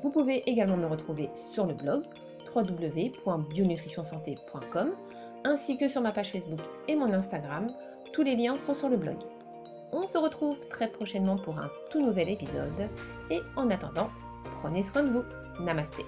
Vous 0.02 0.10
pouvez 0.10 0.49
également 0.49 0.78
me 0.78 0.88
retrouver 0.88 1.30
sur 1.52 1.65
le 1.65 1.73
blog 1.73 2.06
www.bionutritionsanté.com 2.56 4.91
ainsi 5.45 5.78
que 5.78 5.88
sur 5.88 6.02
ma 6.02 6.12
page 6.12 6.32
Facebook 6.32 6.60
et 6.88 6.95
mon 6.95 7.13
Instagram. 7.13 7.67
Tous 8.13 8.23
les 8.23 8.36
liens 8.36 8.58
sont 8.58 8.73
sur 8.73 8.89
le 8.89 8.97
blog. 8.97 9.17
On 9.91 10.08
se 10.08 10.17
retrouve 10.17 10.60
très 10.69 10.88
prochainement 10.88 11.36
pour 11.36 11.58
un 11.58 11.69
tout 11.91 12.02
nouvel 12.02 12.30
épisode. 12.30 12.89
Et 13.30 13.39
en 13.56 13.69
attendant, 13.69 14.10
prenez 14.62 14.84
soin 14.84 15.04
de 15.04 15.10
vous. 15.10 15.23
Namasté. 15.63 16.04